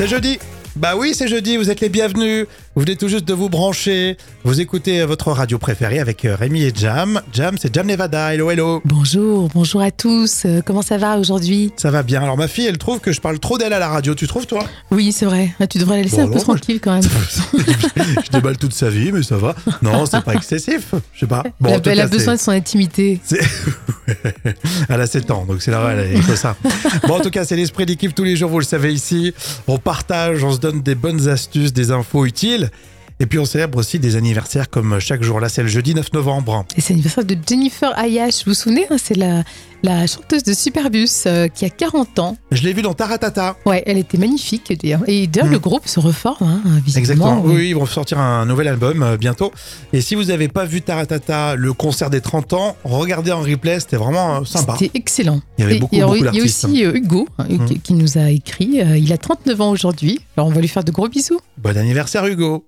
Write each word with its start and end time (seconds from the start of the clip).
C'est 0.00 0.08
jeudi. 0.08 0.38
Bah 0.76 0.94
oui, 0.96 1.14
c'est 1.14 1.26
jeudi, 1.28 1.56
vous 1.56 1.68
êtes 1.70 1.80
les 1.80 1.88
bienvenus. 1.88 2.46
Vous 2.76 2.82
venez 2.82 2.94
tout 2.94 3.08
juste 3.08 3.24
de 3.26 3.34
vous 3.34 3.48
brancher. 3.48 4.16
Vous 4.44 4.60
écoutez 4.60 5.04
votre 5.04 5.32
radio 5.32 5.58
préférée 5.58 5.98
avec 5.98 6.24
euh, 6.24 6.36
Rémi 6.36 6.62
et 6.62 6.72
Jam. 6.74 7.20
Jam, 7.32 7.56
c'est 7.60 7.74
Jam 7.74 7.86
Nevada. 7.88 8.32
Hello, 8.32 8.50
hello. 8.50 8.80
Bonjour, 8.84 9.50
bonjour 9.52 9.80
à 9.82 9.90
tous. 9.90 10.44
Euh, 10.46 10.60
Comment 10.64 10.80
ça 10.82 10.96
va 10.96 11.18
aujourd'hui? 11.18 11.72
Ça 11.76 11.90
va 11.90 12.04
bien. 12.04 12.22
Alors 12.22 12.36
ma 12.36 12.46
fille, 12.46 12.66
elle 12.66 12.78
trouve 12.78 13.00
que 13.00 13.10
je 13.10 13.20
parle 13.20 13.40
trop 13.40 13.58
d'elle 13.58 13.72
à 13.72 13.80
la 13.80 13.88
radio. 13.88 14.14
Tu 14.14 14.28
trouves, 14.28 14.46
toi? 14.46 14.64
Oui, 14.92 15.10
c'est 15.10 15.24
vrai. 15.26 15.50
Ah, 15.58 15.66
Tu 15.66 15.78
devrais 15.78 15.96
la 15.96 16.02
laisser 16.04 16.18
Bon, 16.18 16.28
un 16.28 16.32
peu 16.32 16.38
tranquille 16.40 16.80
quand 16.80 16.92
même. 16.92 17.02
Je 18.24 18.30
déballe 18.30 18.56
toute 18.56 18.72
sa 18.72 18.88
vie, 18.88 19.10
mais 19.10 19.24
ça 19.24 19.36
va. 19.36 19.56
Non, 19.82 20.06
c'est 20.06 20.22
pas 20.22 20.34
excessif. 20.34 20.94
Je 21.12 21.20
sais 21.20 21.26
pas. 21.26 21.42
Bon, 21.60 21.80
elle 21.84 21.98
a, 22.00 22.04
elle 22.04 22.10
besoin 22.10 22.36
de 22.36 22.40
son 22.40 22.52
intimité. 22.52 23.20
elle 24.88 25.00
a 25.00 25.06
7 25.06 25.30
ans, 25.32 25.44
donc 25.46 25.60
c'est 25.62 25.70
là, 25.72 25.90
elle 25.92 26.16
est 26.16 26.36
ça. 26.36 26.56
Bon, 27.08 27.14
en 27.16 27.20
tout 27.20 27.30
cas, 27.30 27.44
c'est 27.44 27.56
l'esprit 27.56 27.86
d'équipe 27.86 28.14
tous 28.14 28.24
les 28.24 28.36
jours, 28.36 28.50
vous 28.50 28.60
le 28.60 28.64
savez 28.64 28.92
ici. 28.92 29.34
On 29.66 29.78
partage, 29.78 30.44
on 30.44 30.52
se 30.52 30.58
donne 30.60 30.69
des 30.72 30.94
bonnes 30.94 31.28
astuces, 31.28 31.72
des 31.72 31.90
infos 31.90 32.24
utiles. 32.24 32.70
Et 33.22 33.26
puis 33.26 33.38
on 33.38 33.44
célèbre 33.44 33.78
aussi 33.78 33.98
des 33.98 34.16
anniversaires 34.16 34.70
comme 34.70 34.98
chaque 34.98 35.22
jour. 35.22 35.40
Là, 35.40 35.50
c'est 35.50 35.62
le 35.62 35.68
jeudi 35.68 35.94
9 35.94 36.12
novembre. 36.14 36.64
Et 36.76 36.80
c'est 36.80 36.94
l'anniversaire 36.94 37.24
de 37.24 37.36
Jennifer 37.46 37.92
Ayash. 37.98 38.44
Vous 38.46 38.52
vous 38.52 38.54
souvenez 38.54 38.86
hein, 38.90 38.96
C'est 38.98 39.14
la, 39.16 39.44
la 39.82 40.06
chanteuse 40.06 40.42
de 40.42 40.54
Superbus 40.54 41.06
euh, 41.26 41.46
qui 41.48 41.66
a 41.66 41.70
40 41.70 42.18
ans. 42.18 42.36
Je 42.50 42.62
l'ai 42.62 42.72
vu 42.72 42.80
dans 42.80 42.94
Taratata. 42.94 43.56
Ouais, 43.66 43.82
elle 43.86 43.98
était 43.98 44.16
magnifique 44.16 44.72
d'ailleurs. 44.82 45.02
Et 45.06 45.26
d'ailleurs, 45.26 45.48
Mm. 45.48 45.52
le 45.52 45.58
groupe 45.58 45.86
se 45.86 46.00
reforme, 46.00 46.46
hein, 46.46 46.60
visiblement. 46.84 46.98
Exactement. 47.36 47.42
Oui, 47.44 47.68
ils 47.68 47.74
vont 47.74 47.84
sortir 47.84 48.18
un 48.18 48.46
nouvel 48.46 48.68
album 48.68 49.02
euh, 49.02 49.16
bientôt. 49.18 49.52
Et 49.92 50.00
si 50.00 50.14
vous 50.14 50.24
n'avez 50.24 50.48
pas 50.48 50.64
vu 50.64 50.80
Taratata, 50.80 51.56
le 51.56 51.72
concert 51.74 52.08
des 52.08 52.22
30 52.22 52.54
ans, 52.54 52.76
regardez 52.84 53.32
en 53.32 53.40
replay, 53.42 53.80
c'était 53.80 53.96
vraiment 53.96 54.36
euh, 54.36 54.44
sympa. 54.44 54.76
C'était 54.78 54.96
excellent. 54.98 55.42
Il 55.58 55.62
y 55.62 55.64
avait 55.64 55.76
Et- 55.76 55.78
beaucoup, 55.80 55.94
et 55.94 55.98
alors, 55.98 56.10
beaucoup 56.14 56.24
Il 56.32 56.38
y 56.38 56.40
a 56.40 56.44
aussi 56.44 56.82
Hugo 56.84 57.28
hein, 57.38 57.44
qui, 57.66 57.74
Mm. 57.74 57.78
qui 57.80 57.92
nous 57.92 58.16
a 58.16 58.30
écrit. 58.30 58.80
Il 58.96 59.12
a 59.12 59.18
39 59.18 59.60
ans 59.60 59.70
aujourd'hui. 59.70 60.20
Alors 60.38 60.48
on 60.48 60.52
va 60.52 60.60
lui 60.62 60.68
faire 60.68 60.84
de 60.84 60.90
gros 60.90 61.08
bisous. 61.08 61.40
Bon 61.58 61.76
anniversaire 61.76 62.26
Hugo 62.26 62.64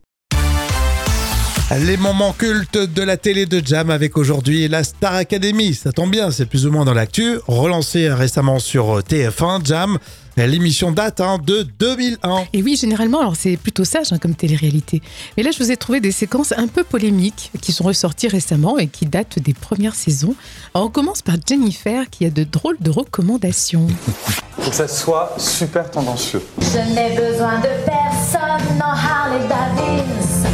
les 1.79 1.97
moments 1.97 2.33
cultes 2.33 2.77
de 2.77 3.03
la 3.03 3.17
télé 3.17 3.47
de 3.47 3.63
Jam 3.65 3.91
avec 3.91 4.19
aujourd'hui 4.19 4.69
la 4.69 4.85
Star 4.85 5.15
Academy. 5.15 5.75
Ça 5.75 5.93
tombe 5.93 6.11
bien, 6.11 6.31
c'est 6.31 6.47
plus 6.47 6.67
ou 6.67 6.71
moins 6.71 6.85
dans 6.85 6.93
l'actu. 6.93 7.39
Relancé 7.47 8.13
récemment 8.13 8.59
sur 8.59 9.01
TF1, 9.01 9.65
Jam. 9.65 9.99
L'émission 10.37 10.93
date 10.93 11.21
hein, 11.21 11.39
de 11.45 11.67
2001. 11.79 12.45
Et 12.53 12.63
oui, 12.63 12.77
généralement, 12.77 13.21
alors 13.21 13.37
c'est 13.37 13.57
plutôt 13.57 13.85
sage 13.85 14.13
hein, 14.13 14.19
comme 14.19 14.35
télé-réalité. 14.35 15.03
Mais 15.37 15.43
là, 15.43 15.51
je 15.51 15.63
vous 15.63 15.71
ai 15.71 15.77
trouvé 15.77 16.01
des 16.01 16.13
séquences 16.13 16.53
un 16.53 16.69
peu 16.69 16.85
polémiques 16.85 17.51
qui 17.61 17.73
sont 17.73 17.85
ressorties 17.85 18.29
récemment 18.29 18.79
et 18.79 18.87
qui 18.87 19.07
datent 19.07 19.39
des 19.39 19.55
premières 19.55 19.95
saisons. 19.95 20.35
Alors, 20.75 20.89
on 20.89 20.91
commence 20.91 21.23
par 21.23 21.37
Jennifer 21.47 22.09
qui 22.11 22.25
a 22.25 22.31
de 22.31 22.45
drôles 22.45 22.79
de 22.81 22.91
recommandations. 22.91 23.87
Faut 24.59 24.71
que 24.71 24.77
ça 24.77 24.89
soit 24.89 25.35
super 25.39 25.91
tendancieux. 25.91 26.43
Je 26.61 26.95
n'ai 26.95 27.15
besoin 27.17 27.61
de 27.61 27.69
personne 27.85 28.81
en 28.81 28.95
Harley 28.95 29.47
Davidson. 29.49 30.52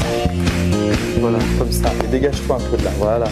Voilà, 1.20 1.38
comme 1.58 1.72
ça. 1.72 1.91
Et 2.05 2.06
dégage-toi 2.06 2.56
un 2.56 2.70
peu 2.70 2.77
de 2.77 2.84
là. 2.84 2.91
Voilà. 2.98 3.27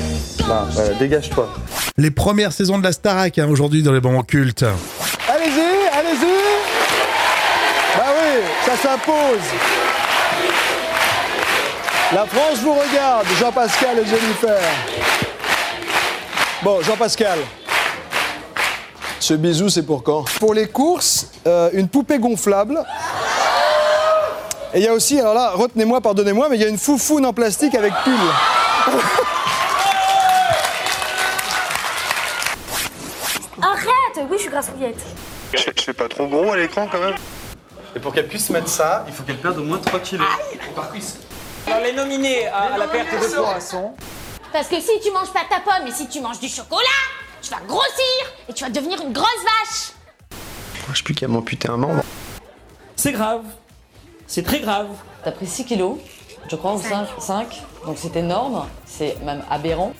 Là, 0.48 0.66
voilà, 0.70 0.94
dégage-toi. 0.94 1.48
Les 1.96 2.10
premières 2.10 2.52
saisons 2.52 2.78
de 2.78 2.84
la 2.84 2.92
Starac 2.92 3.38
hein, 3.38 3.48
aujourd'hui 3.48 3.82
dans 3.82 3.92
les 3.92 4.00
moments 4.00 4.22
cultes. 4.22 4.64
Allez-y, 5.28 5.88
allez-y 5.96 6.36
Bah 7.96 8.04
oui, 8.16 8.42
ça 8.64 8.76
s'impose 8.76 9.46
La 12.12 12.26
France 12.26 12.58
vous 12.62 12.74
regarde, 12.74 13.26
Jean-Pascal 13.40 13.98
et 13.98 14.04
Jennifer. 14.04 14.60
Bon, 16.62 16.82
Jean-Pascal. 16.82 17.38
Ce 19.20 19.34
bisou, 19.34 19.68
c'est 19.68 19.82
pour 19.84 20.02
quand? 20.02 20.24
Pour 20.38 20.54
les 20.54 20.66
courses, 20.68 21.28
euh, 21.46 21.70
une 21.72 21.88
poupée 21.88 22.18
gonflable. 22.18 22.78
Et 24.76 24.80
il 24.80 24.84
y 24.84 24.88
a 24.88 24.92
aussi, 24.92 25.18
alors 25.18 25.32
là, 25.32 25.52
retenez-moi, 25.54 26.02
pardonnez-moi, 26.02 26.50
mais 26.50 26.56
il 26.56 26.60
y 26.60 26.64
a 26.66 26.68
une 26.68 26.76
foufoune 26.76 27.24
en 27.24 27.32
plastique 27.32 27.74
avec 27.74 27.94
pull. 28.04 28.12
Arrête 33.62 34.26
Oui, 34.28 34.36
je 34.36 34.42
suis 34.42 34.50
grassouillette. 34.50 35.02
C'est 35.82 35.94
pas 35.94 36.10
trop 36.10 36.26
gros 36.26 36.52
à 36.52 36.58
l'écran 36.58 36.86
quand 36.92 37.00
même 37.00 37.14
Et 37.94 38.00
pour 38.00 38.12
qu'elle 38.12 38.28
puisse 38.28 38.50
mettre 38.50 38.68
ça, 38.68 39.06
il 39.08 39.14
faut 39.14 39.22
qu'elle 39.22 39.38
perde 39.38 39.56
au 39.56 39.62
moins 39.62 39.78
3 39.78 39.98
kilos. 40.00 40.28
Alors 41.66 41.80
les 41.80 41.94
nominés 41.94 42.46
à, 42.48 42.74
à 42.74 42.76
la 42.76 42.86
perte 42.86 43.10
de 43.10 43.34
poids 43.34 43.58
sont 43.58 43.94
Parce 44.52 44.68
que 44.68 44.78
si 44.78 45.00
tu 45.02 45.10
manges 45.10 45.32
pas 45.32 45.44
ta 45.48 45.60
pomme 45.60 45.88
et 45.88 45.92
si 45.92 46.06
tu 46.06 46.20
manges 46.20 46.38
du 46.38 46.50
chocolat, 46.50 46.82
tu 47.40 47.50
vas 47.50 47.60
grossir 47.66 48.26
et 48.46 48.52
tu 48.52 48.62
vas 48.62 48.68
devenir 48.68 49.00
une 49.00 49.14
grosse 49.14 49.42
vache. 49.42 49.92
Je 50.92 50.98
sais 50.98 51.02
plus 51.02 51.14
qu'à 51.14 51.28
m'amputer 51.28 51.70
un 51.70 51.78
membre. 51.78 52.02
C'est 52.94 53.12
grave. 53.12 53.40
C'est 54.26 54.42
très 54.42 54.60
grave. 54.60 54.86
T'as 55.24 55.32
pris 55.32 55.46
6 55.46 55.64
kilos, 55.64 55.96
je 56.50 56.56
crois, 56.56 56.74
ou 56.74 56.80
5, 56.82 57.06
5. 57.18 57.46
Donc 57.86 57.96
c'est 58.00 58.16
énorme, 58.16 58.64
c'est 58.86 59.16
même 59.24 59.42
aberrant. 59.50 59.92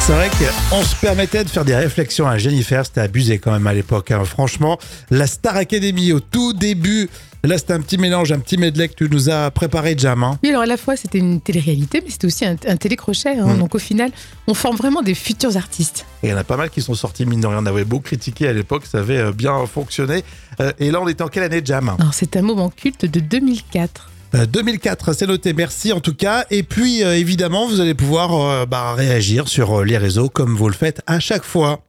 C'est 0.00 0.12
vrai 0.12 0.30
qu'on 0.70 0.82
se 0.82 0.94
permettait 0.96 1.42
de 1.44 1.48
faire 1.48 1.64
des 1.64 1.74
réflexions 1.74 2.28
à 2.28 2.38
Jennifer, 2.38 2.84
c'était 2.86 3.00
abusé 3.00 3.38
quand 3.38 3.50
même 3.50 3.66
à 3.66 3.74
l'époque. 3.74 4.10
hein. 4.12 4.24
Franchement, 4.24 4.78
la 5.10 5.26
Star 5.26 5.56
Academy 5.56 6.12
au 6.12 6.20
tout 6.20 6.52
début, 6.52 7.10
là 7.46 7.58
c'était 7.58 7.72
un 7.72 7.80
petit 7.80 7.98
mélange, 7.98 8.32
un 8.32 8.38
petit 8.38 8.56
medley 8.56 8.88
que 8.88 8.94
tu 8.94 9.08
nous 9.10 9.30
as 9.30 9.50
préparé, 9.50 9.94
Jam. 9.96 10.22
hein. 10.22 10.38
Oui, 10.42 10.50
alors 10.50 10.62
à 10.62 10.66
la 10.66 10.76
fois 10.76 10.96
c'était 10.96 11.18
une 11.18 11.40
télé-réalité, 11.40 12.00
mais 12.04 12.10
c'était 12.10 12.26
aussi 12.26 12.44
un, 12.44 12.56
un 12.66 12.76
télécrochet. 12.76 13.38
hein. 13.38 13.54
Mm. 13.54 13.58
Donc 13.58 13.74
au 13.74 13.78
final, 13.78 14.10
on 14.46 14.54
forme 14.54 14.76
vraiment 14.76 15.02
des 15.02 15.14
futurs 15.14 15.56
artistes. 15.56 16.06
Et 16.22 16.28
il 16.28 16.30
y 16.30 16.34
en 16.34 16.38
a 16.38 16.44
pas 16.44 16.56
mal 16.56 16.70
qui 16.70 16.82
sont 16.82 16.94
sortis, 16.94 17.26
mine 17.26 17.40
de 17.40 17.46
rien. 17.46 17.58
On 17.62 17.66
avait 17.66 17.84
beau 17.84 18.00
critiquer 18.00 18.48
à 18.48 18.52
l'époque, 18.52 18.84
ça 18.90 18.98
avait 18.98 19.18
euh, 19.18 19.32
bien 19.32 19.64
fonctionné. 19.66 20.24
Euh, 20.60 20.72
et 20.78 20.90
là, 20.90 21.00
on 21.00 21.08
était 21.08 21.22
en 21.22 21.28
quelle 21.28 21.42
année, 21.44 21.60
Jam? 21.64 21.96
C'est 22.12 22.36
un 22.36 22.42
moment 22.42 22.70
culte 22.70 23.04
de 23.04 23.20
2004. 23.20 24.10
Euh, 24.34 24.46
2004, 24.46 25.12
c'est 25.12 25.26
noté. 25.26 25.52
Merci 25.52 25.92
en 25.92 26.00
tout 26.00 26.14
cas. 26.14 26.44
Et 26.50 26.62
puis, 26.64 27.04
euh, 27.04 27.16
évidemment, 27.16 27.68
vous 27.68 27.80
allez 27.80 27.94
pouvoir 27.94 28.34
euh, 28.34 28.66
bah, 28.66 28.94
réagir 28.94 29.46
sur 29.48 29.80
euh, 29.80 29.84
les 29.84 29.98
réseaux 29.98 30.28
comme 30.28 30.56
vous 30.56 30.68
le 30.68 30.74
faites 30.74 31.00
à 31.06 31.20
chaque 31.20 31.44
fois. 31.44 31.80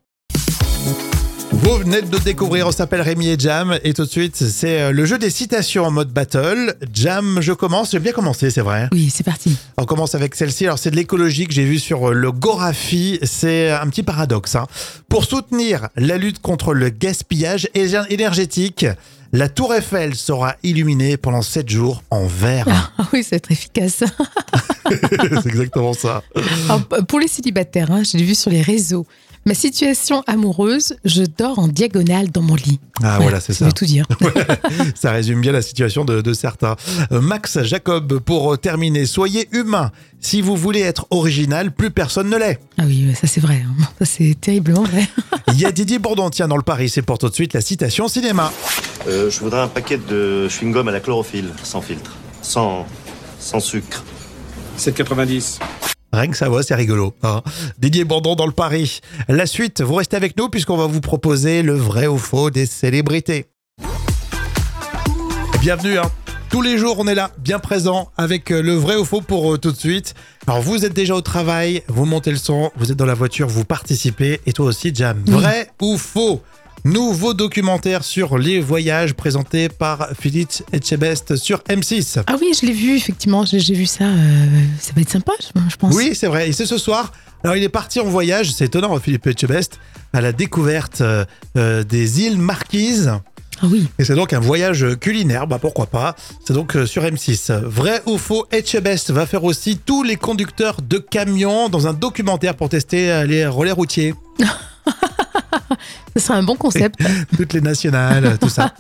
Vous 1.62 1.76
venez 1.80 2.02
de 2.02 2.18
découvrir, 2.20 2.68
on 2.68 2.72
s'appelle 2.72 3.02
Rémi 3.02 3.30
et 3.30 3.36
Jam. 3.40 3.78
Et 3.84 3.94
tout 3.94 4.06
de 4.06 4.10
suite, 4.10 4.36
c'est 4.36 4.82
euh, 4.82 4.92
le 4.92 5.06
jeu 5.06 5.18
des 5.18 5.30
citations 5.30 5.86
en 5.86 5.92
mode 5.92 6.10
battle. 6.12 6.76
Jam, 6.94 7.40
je 7.42 7.52
commence. 7.52 7.92
J'ai 7.92 8.00
bien 8.00 8.12
commencé, 8.14 8.50
c'est 8.52 8.62
vrai. 8.62 8.88
Oui, 8.92 9.10
c'est 9.14 9.24
parti. 9.24 9.58
On 9.78 9.86
commence 9.86 10.16
avec 10.16 10.36
celle-ci. 10.36 10.66
Alors, 10.66 10.80
c'est 10.80 10.92
de 10.92 10.96
l'écologie 10.96 11.46
que 11.46 11.54
j'ai 11.54 11.66
vu 11.66 11.80
sur 11.80 12.10
euh, 12.10 12.14
le 12.14 12.32
Gorafi. 12.32 13.20
C'est 13.24 13.72
un 13.72 13.88
petit 13.88 14.04
paradoxe. 14.04 14.56
hein. 14.56 14.68
Pour 15.10 15.26
soutenir 15.26 15.90
la 15.96 16.18
lutte 16.18 16.40
contre 16.40 16.74
le 16.74 16.90
gaspillage 16.90 17.68
énergétique, 17.74 18.86
la 19.34 19.50
Tour 19.50 19.74
Eiffel 19.74 20.16
sera 20.16 20.56
illuminée 20.64 21.18
pendant 21.18 21.42
7 21.42 21.68
jours 21.70 22.02
en 22.12 22.28
vert. 22.28 22.66
Ah 22.98 23.08
oui, 23.14 23.26
c'est 23.28 23.40
très 23.42 23.54
efficace. 23.56 24.04
c'est 24.90 25.46
exactement 25.48 25.94
ça. 25.94 26.24
Alors, 26.70 26.84
pour 27.08 27.20
les 27.20 27.28
célibataires, 27.28 27.92
hein, 27.92 28.04
je 28.04 28.18
l'ai 28.18 28.24
vu 28.24 28.36
sur 28.36 28.52
les 28.52 28.62
réseaux. 28.62 29.06
Ma 29.48 29.54
situation 29.54 30.24
amoureuse, 30.28 30.98
je 31.06 31.24
dors 31.24 31.58
en 31.58 31.70
diagonale 31.70 32.30
dans 32.32 32.42
mon 32.42 32.56
lit. 32.56 32.82
Ah, 33.02 33.18
voilà, 33.22 33.40
c'est 33.40 33.54
ça. 33.54 33.64
veut 33.66 33.72
tout 33.72 33.86
dire. 33.86 34.06
Ça 34.96 35.12
résume 35.12 35.40
bien 35.40 35.54
la 35.54 35.62
situation 35.62 36.04
de, 36.04 36.20
de 36.20 36.34
certains. 36.34 36.76
Euh, 37.14 37.22
Max 37.22 37.64
Jacob, 37.64 38.20
pour 38.20 38.54
euh, 38.54 38.58
terminer, 38.58 39.06
soyez 39.06 39.48
humain. 39.54 39.92
Si 40.20 40.42
vous 40.42 40.58
voulez 40.58 40.82
être 40.82 41.08
original, 41.12 41.72
plus 41.72 41.92
personne 41.92 42.30
ne 42.30 42.36
l'est. 42.36 42.60
Ah 42.78 42.84
oui, 42.86 43.08
ça 43.16 43.26
c'est 43.28 43.40
vrai. 43.40 43.64
hein. 43.66 43.84
Ça 44.00 44.06
c'est 44.06 44.36
terriblement 44.40 44.84
vrai. 44.84 45.08
Il 45.54 45.60
y 45.62 45.66
a 45.66 45.72
Didier 45.72 46.00
Bourdon, 46.00 46.30
tiens, 46.30 46.50
dans 46.50 46.58
le 46.58 46.62
Paris, 46.62 46.90
c'est 46.90 47.02
pour 47.02 47.18
tout 47.18 47.30
de 47.30 47.34
suite 47.34 47.54
la 47.54 47.62
citation 47.62 48.10
cinéma. 48.10 48.52
Euh, 49.08 49.30
je 49.32 49.40
voudrais 49.40 49.62
un 49.62 49.70
paquet 49.70 49.98
de 49.98 50.50
chewing-gum 50.50 50.90
à 50.90 50.92
la 50.92 51.00
chlorophylle, 51.00 51.52
sans 51.64 51.80
filtre, 51.80 52.12
sans, 52.42 52.86
sans 53.40 53.62
sucre. 53.62 54.04
7,90. 54.78 55.60
Rien 56.14 56.28
que 56.28 56.38
ça 56.38 56.50
va, 56.50 56.64
c'est 56.64 56.76
rigolo. 56.76 57.14
hein. 57.24 57.42
Didier 57.78 58.04
Bourdon 58.06 58.36
dans 58.36 58.46
le 58.46 58.52
Paris. 58.54 59.02
La 59.28 59.46
suite, 59.46 59.82
vous 59.82 59.96
restez 59.96 60.16
avec 60.16 60.38
nous 60.38 60.50
puisqu'on 60.50 60.78
va 60.78 60.88
vous 60.88 61.02
proposer 61.02 61.64
le 61.64 61.76
vrai 61.76 62.08
ou 62.08 62.18
faux 62.18 62.50
des 62.50 62.66
célébrités. 62.66 63.46
Bienvenue, 65.62 65.98
hein. 65.98 66.10
Tous 66.50 66.62
les 66.62 66.78
jours, 66.78 66.96
on 67.00 67.08
est 67.08 67.16
là, 67.16 67.32
bien 67.40 67.60
présent, 67.60 68.10
avec 68.18 68.52
euh, 68.52 68.62
le 68.62 68.74
vrai 68.74 68.96
ou 68.96 69.04
faux 69.04 69.20
pour 69.20 69.54
euh, 69.54 69.58
tout 69.58 69.74
de 69.74 69.78
suite. 69.78 70.16
Alors, 70.48 70.62
vous 70.62 70.86
êtes 70.86 70.94
déjà 70.94 71.14
au 71.14 71.20
travail, 71.20 71.84
vous 71.90 72.06
montez 72.06 72.32
le 72.32 72.38
son, 72.38 72.72
vous 72.78 72.90
êtes 72.90 72.98
dans 72.98 73.06
la 73.06 73.16
voiture, 73.16 73.50
vous 73.50 73.66
participez, 73.66 74.40
et 74.46 74.54
toi 74.54 74.68
aussi, 74.68 74.96
Jam. 74.96 75.22
Vrai 75.26 75.70
ou 75.82 75.98
faux? 75.98 76.42
Nouveau 76.84 77.34
documentaire 77.34 78.04
sur 78.04 78.38
les 78.38 78.60
voyages 78.62 79.14
présenté 79.14 79.68
par 79.68 80.10
Philippe 80.20 80.52
Etchebest 80.72 81.36
sur 81.36 81.60
M6. 81.64 82.24
Ah 82.28 82.36
oui, 82.40 82.54
je 82.60 82.66
l'ai 82.66 82.72
vu, 82.72 82.96
effectivement. 82.96 83.46
J'ai 83.46 83.74
vu 83.74 83.86
ça. 83.86 84.06
euh, 84.06 84.46
ça 84.80 84.94
va 84.96 85.02
être 85.02 85.10
sympa, 85.10 85.34
je, 85.40 85.76
pense. 85.76 85.94
Oui, 85.96 86.12
c'est 86.14 86.28
vrai. 86.28 86.50
Et 86.50 86.54
c'est 86.54 86.66
ce 86.66 86.78
soir. 86.78 87.12
Alors, 87.44 87.56
il 87.56 87.64
est 87.64 87.70
parti 87.70 88.00
en 88.00 88.06
voyage, 88.06 88.52
c'est 88.54 88.66
étonnant, 88.66 88.98
Philippe 89.00 89.28
Etchebest, 89.28 89.80
à 90.14 90.22
la 90.22 90.32
découverte 90.32 91.02
euh, 91.02 91.26
euh, 91.58 91.84
des 91.84 92.22
îles 92.22 92.38
Marquises. 92.38 93.12
Ah 93.62 93.66
oui. 93.70 93.88
Et 94.00 94.06
c'est 94.06 94.16
donc 94.16 94.34
un 94.34 94.40
voyage 94.40 94.86
culinaire, 95.02 95.48
bah 95.48 95.58
pourquoi 95.60 95.88
pas. 95.88 96.16
C'est 96.46 96.54
donc 96.54 96.78
sur 96.86 97.04
M6. 97.04 97.52
Vrai 97.64 98.04
ou 98.06 98.20
faux, 98.20 98.46
Etchebest 98.52 99.10
va 99.12 99.26
faire 99.26 99.44
aussi 99.44 99.78
tous 99.84 100.04
les 100.04 100.16
conducteurs 100.16 100.82
de 100.82 101.00
camions 101.00 101.68
dans 101.68 101.88
un 101.88 101.94
documentaire 101.94 102.56
pour 102.56 102.70
tester 102.70 103.26
les 103.26 103.48
relais 103.48 103.72
routiers. 103.72 104.14
Ce 106.16 106.22
serait 106.24 106.38
un 106.38 106.44
bon 106.44 106.56
concept. 106.56 106.96
Toutes 107.38 107.54
les 107.54 107.62
nationales, 107.62 108.38
tout 108.40 108.50
ça. 108.50 108.74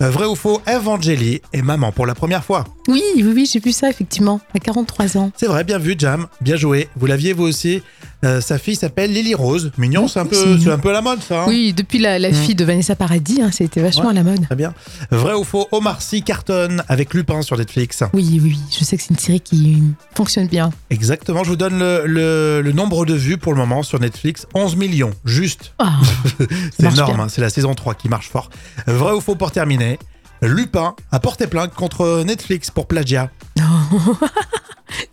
Euh, 0.00 0.10
Vrai 0.10 0.26
ou 0.26 0.34
faux, 0.34 0.60
Evangélie 0.66 1.40
est 1.52 1.62
maman 1.62 1.92
pour 1.92 2.06
la 2.06 2.14
première 2.14 2.44
fois. 2.44 2.64
Oui, 2.88 3.02
oui, 3.16 3.32
oui, 3.34 3.50
j'ai 3.50 3.60
vu 3.60 3.72
ça 3.72 3.88
effectivement, 3.88 4.40
à 4.54 4.58
43 4.58 5.16
ans. 5.16 5.30
C'est 5.36 5.46
vrai, 5.46 5.64
bien 5.64 5.78
vu, 5.78 5.94
Jam. 5.98 6.26
Bien 6.40 6.56
joué. 6.56 6.88
Vous 6.96 7.06
l'aviez 7.06 7.32
vous 7.32 7.44
aussi. 7.44 7.82
Euh, 8.24 8.40
sa 8.42 8.58
fille 8.58 8.76
s'appelle 8.76 9.12
Lily 9.12 9.34
Rose. 9.34 9.72
Mignon, 9.78 10.06
c'est 10.06 10.20
un, 10.20 10.26
peu, 10.26 10.36
un 10.70 10.78
peu 10.78 10.92
la 10.92 11.00
mode, 11.00 11.20
ça. 11.22 11.42
hein 11.42 11.46
Oui, 11.48 11.72
depuis 11.72 11.98
la, 11.98 12.18
la 12.18 12.32
fille 12.32 12.54
de 12.54 12.64
Vanessa 12.64 12.94
Paradis, 12.94 13.40
hein, 13.40 13.50
c'était 13.50 13.80
vachement 13.80 14.04
Ouais. 14.04 14.10
à 14.10 14.12
la 14.12 14.22
mode. 14.22 14.44
Très 14.44 14.56
bien. 14.56 14.74
Vrai 15.10 15.32
ou 15.34 15.42
faux, 15.44 15.68
Omar 15.72 16.02
Sy 16.02 16.22
cartonne 16.22 16.82
avec 16.88 17.14
Lupin 17.14 17.40
sur 17.42 17.56
Netflix. 17.56 18.02
Oui, 18.12 18.38
oui, 18.42 18.58
je 18.70 18.84
sais 18.84 18.96
que 18.98 19.02
c'est 19.02 19.10
une 19.10 19.18
série 19.18 19.40
qui 19.40 19.82
fonctionne 20.14 20.48
bien. 20.48 20.70
Exactement, 20.90 21.44
je 21.44 21.48
vous 21.50 21.56
donne 21.56 21.78
le, 21.78 22.02
le- 22.06 22.60
le 22.62 22.72
nombre 22.72 23.06
de 23.06 23.14
vues 23.14 23.38
pour 23.38 23.52
le 23.52 23.58
moment 23.58 23.82
sur 23.82 23.98
Netflix. 24.00 24.46
11 24.54 24.76
millions, 24.76 25.12
juste. 25.24 25.72
Ah, 25.78 25.94
C'est 26.78 26.92
énorme, 26.92 27.20
hein, 27.20 27.26
c'est 27.30 27.40
la 27.40 27.48
saison 27.50 27.74
3 27.74 27.94
qui 27.94 28.08
marche 28.10 28.28
fort. 28.28 28.50
Vrai 28.86 29.12
ou 29.12 29.20
faux 29.20 29.34
pour 29.34 29.50
terminer 29.50 29.98
Lupin 30.42 30.94
a 31.12 31.20
porté 31.20 31.46
plainte 31.46 31.74
contre 31.74 32.22
Netflix 32.26 32.70
pour 32.70 32.86
plagiat. 32.86 33.30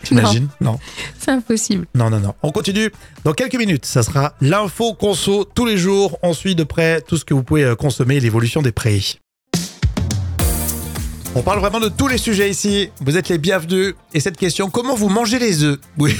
T'imagines? 0.04 0.48
Non. 0.62 0.80
c'est 1.20 1.32
impossible. 1.32 1.88
non, 1.96 2.10
non, 2.10 2.20
non. 2.20 2.34
On 2.44 2.52
continue. 2.52 2.92
Dans 3.24 3.34
quelques 3.34 3.56
minutes, 3.58 3.86
ça 3.86 4.04
sera 4.04 4.34
l'info 4.42 4.94
conso 4.94 5.44
tous 5.44 5.66
les 5.66 5.78
jours. 5.78 6.18
On 6.24 6.34
suit 6.34 6.56
de 6.56 6.64
près 6.64 7.02
tout 7.02 7.18
ce 7.18 7.26
que 7.26 7.34
vous 7.34 7.44
pouvez 7.44 7.64
euh, 7.64 7.76
consommer 7.76 8.16
et 8.18 8.20
l'évolution 8.20 8.62
des 8.62 8.72
prix. 8.72 9.20
On 11.36 11.44
parle 11.44 11.60
vraiment 11.60 11.80
de 11.80 11.90
tous 11.90 12.08
les 12.08 12.18
sujets 12.18 12.50
ici. 12.50 12.90
Vous 13.02 13.16
êtes 13.16 13.30
les 13.30 13.38
bienvenus. 13.38 13.94
Et 14.14 14.20
cette 14.20 14.38
question, 14.38 14.70
comment 14.72 14.96
vous 14.96 15.10
mangez 15.10 15.38
les 15.38 15.64
œufs? 15.64 15.78
Oui. 16.00 16.16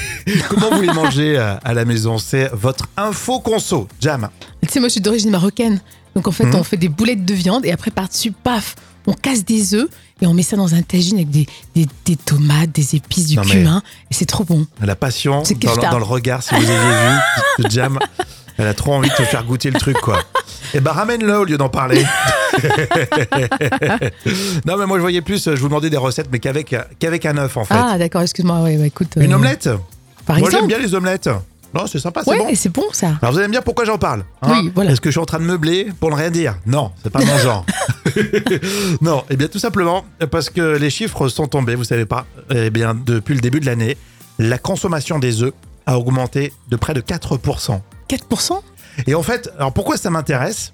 comment 0.50 0.70
vous 0.70 0.82
les 0.82 0.94
mangez 0.94 1.38
euh, 1.40 1.56
à 1.64 1.74
la 1.74 1.86
maison? 1.86 2.20
C'est 2.20 2.50
votre 2.54 2.88
info 2.98 3.40
conso. 3.40 3.88
Jam. 4.00 4.30
Tu 4.62 4.70
sais, 4.70 4.80
moi, 4.80 4.90
je 4.90 4.94
suis 4.94 5.02
d'origine 5.02 5.32
marocaine. 5.32 5.82
Donc, 6.16 6.28
en 6.28 6.32
fait, 6.32 6.46
Mhm. 6.46 6.56
on 6.56 6.64
fait 6.64 6.78
des 6.78 6.90
boulettes 6.90 7.26
de 7.26 7.34
viande 7.34 7.66
et 7.66 7.72
après, 7.72 7.90
par-dessus, 7.90 8.32
paf, 8.32 8.76
on 9.08 9.14
casse 9.14 9.44
des 9.46 9.74
œufs 9.74 9.88
et 10.22 10.28
on 10.28 10.34
met 10.34 10.44
ça 10.44 10.56
dans 10.58 10.76
un 10.76 10.82
tagine 10.82 11.16
avec 11.18 11.30
des, 11.30 11.48
des, 11.76 11.88
des 12.06 12.16
tomates, 12.16 12.72
des 12.72 12.96
épices, 12.96 13.28
du 13.28 13.36
Non, 13.38 13.44
mais- 13.46 13.52
cumin. 13.52 13.82
Et 14.12 14.14
c'est 14.14 14.26
trop 14.26 14.44
bon. 14.44 14.68
La 14.82 14.96
passion 14.96 15.44
C'est 15.46 15.58
dans, 15.60 15.74
le- 15.76 15.82
dans 15.82 15.98
le 16.00 16.04
regard, 16.06 16.44
si 16.44 16.54
vous 16.56 16.62
aviez 16.62 16.76
vu, 16.78 17.64
de 17.64 17.70
Jam. 17.72 17.98
Elle 18.60 18.66
a 18.66 18.74
trop 18.74 18.94
envie 18.96 19.08
de 19.10 19.14
te 19.14 19.22
faire 19.22 19.44
goûter 19.44 19.70
le 19.70 19.80
truc, 19.80 19.98
quoi. 19.98 20.20
Eh 20.74 20.80
ben, 20.80 20.92
ramène-le 20.92 21.38
au 21.38 21.44
lieu 21.44 21.60
d'en 21.60 21.70
parler. 21.70 22.04
non, 24.66 24.78
mais 24.78 24.86
moi, 24.88 24.98
je 24.98 25.02
voyais 25.02 25.22
plus, 25.22 25.44
je 25.46 25.60
vous 25.60 25.68
demandais 25.68 25.90
des 25.92 25.98
recettes, 25.98 26.30
mais 26.32 26.40
qu'avec 26.40 26.76
qu'avec 27.00 27.26
un 27.28 27.38
œuf, 27.38 27.56
en 27.58 27.66
fait. 27.66 27.76
Ah, 27.78 27.98
d'accord, 28.00 28.22
excuse-moi. 28.24 28.62
Ouais, 28.64 28.88
écoute. 28.88 29.10
Une 29.18 29.32
euh, 29.34 29.36
omelette 29.36 29.70
Par 30.26 30.38
Moi, 30.40 30.50
j'aime 30.50 30.66
exemple. 30.66 30.74
bien 30.76 30.80
les 30.88 30.94
omelettes. 30.96 31.30
Non, 31.74 31.86
c'est 31.88 32.00
sympa, 32.00 32.22
c'est 32.24 32.32
Ouais, 32.32 32.38
bon. 32.38 32.50
c'est 32.56 32.70
bon 32.70 32.84
ça. 32.94 33.18
Alors, 33.22 33.34
vous 33.34 33.38
allez 33.40 33.48
me 33.48 33.54
dire 33.54 33.64
pourquoi 33.64 33.86
j'en 33.86 33.98
parle. 33.98 34.24
hein 34.42 34.50
Oui, 34.52 34.72
voilà. 34.74 34.92
Est-ce 34.92 35.02
que 35.02 35.10
je 35.10 35.14
suis 35.14 35.20
en 35.22 35.26
train 35.26 35.40
de 35.40 35.44
meubler 35.46 35.90
pour 36.00 36.10
ne 36.10 36.16
rien 36.16 36.32
dire 36.32 36.58
Non, 36.66 36.92
c'est 37.04 37.10
pas 37.10 37.20
mon 37.20 37.38
genre. 37.38 37.66
non, 39.02 39.24
eh 39.30 39.36
bien, 39.36 39.48
tout 39.48 39.60
simplement 39.60 40.06
parce 40.32 40.50
que 40.50 40.78
les 40.78 40.90
chiffres 40.90 41.28
sont 41.28 41.48
tombés, 41.48 41.76
vous 41.76 41.84
savez 41.84 42.06
pas. 42.06 42.26
Eh 42.50 42.70
bien, 42.70 42.94
depuis 42.96 43.36
le 43.36 43.42
début 43.42 43.60
de 43.60 43.66
l'année, 43.66 43.98
la 44.40 44.58
consommation 44.58 45.20
des 45.20 45.44
œufs 45.44 45.54
a 45.86 45.98
augmenté 45.98 46.54
de 46.70 46.76
près 46.76 46.94
de 46.94 47.02
4%. 47.02 47.80
4% 48.10 48.62
Et 49.06 49.16
en 49.16 49.24
fait, 49.24 49.52
alors 49.58 49.74
pourquoi 49.74 49.98
ça 49.98 50.10
m'intéresse? 50.10 50.74